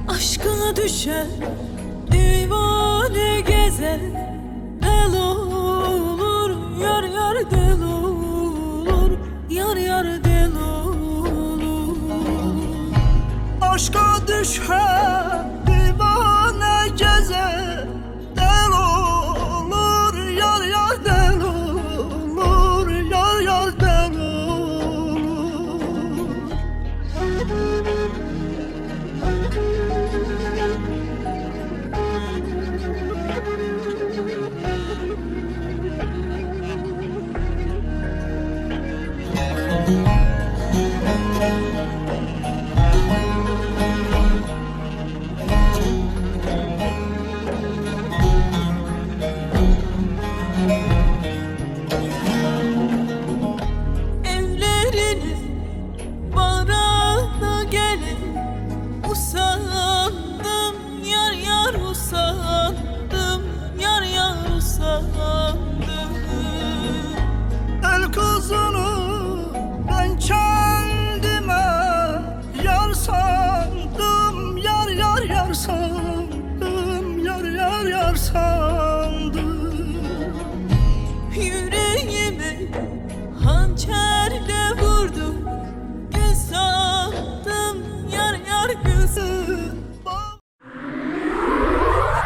Aşkına 0.08 0.76
düşer, 0.76 1.26
divane 2.12 3.40
gezer 3.40 4.00
olur, 5.14 5.43
yar 6.82 7.02
yar 7.02 7.50
del 7.50 7.82
olur 7.82 9.10
Yar 9.50 9.76
yar 9.76 10.24
del 10.24 10.52
olur. 10.56 11.96
Aşka 13.60 14.00
düşer, 14.28 15.33